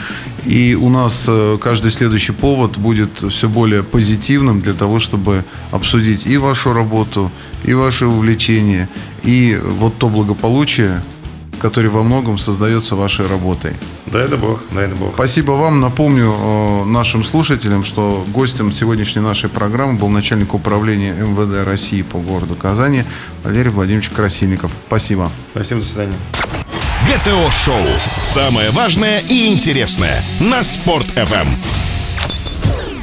И 0.44 0.74
у 0.74 0.88
нас 0.88 1.24
э, 1.28 1.58
каждый 1.62 1.92
следующий 1.92 2.32
повод 2.32 2.78
будет 2.78 3.22
все 3.30 3.48
более 3.48 3.82
позитивным 3.82 4.60
для 4.60 4.74
того, 4.74 4.98
чтобы 4.98 5.44
обсудить 5.70 6.26
и 6.26 6.36
вашу 6.36 6.72
работу, 6.72 7.30
и 7.64 7.74
ваши 7.74 8.06
увлечения, 8.06 8.88
и 9.22 9.58
вот 9.62 9.98
то 9.98 10.08
благополучие, 10.08 11.00
который 11.58 11.90
во 11.90 12.02
многом 12.02 12.38
создается 12.38 12.96
вашей 12.96 13.26
работой. 13.26 13.74
Да 14.06 14.20
это 14.20 14.36
Бог, 14.36 14.60
да 14.70 14.82
это 14.82 14.96
Бог. 14.96 15.14
Спасибо 15.14 15.52
вам. 15.52 15.80
Напомню 15.80 16.34
э, 16.36 16.84
нашим 16.84 17.24
слушателям, 17.24 17.84
что 17.84 18.24
гостем 18.28 18.72
сегодняшней 18.72 19.22
нашей 19.22 19.48
программы 19.48 19.98
был 19.98 20.08
начальник 20.08 20.54
управления 20.54 21.12
МВД 21.12 21.66
России 21.66 22.02
по 22.02 22.18
городу 22.18 22.54
Казани 22.54 23.04
Валерий 23.42 23.70
Владимирович 23.70 24.10
Красильников. 24.10 24.70
Спасибо. 24.86 25.30
Спасибо, 25.52 25.80
до 25.80 25.86
свидания. 25.86 26.16
ГТО-шоу. 27.06 27.86
Самое 28.24 28.70
важное 28.70 29.20
и 29.20 29.46
интересное 29.52 30.22
на 30.40 30.62
Спорт-ФМ. 30.62 31.48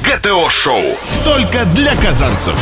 ГТО-шоу. 0.04 0.84
Только 1.24 1.66
для 1.66 1.96
казанцев. 1.96 2.56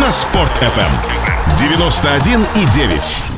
На 0.00 0.10
Спорт-ФМ. 0.10 1.24
91,9. 1.58 3.33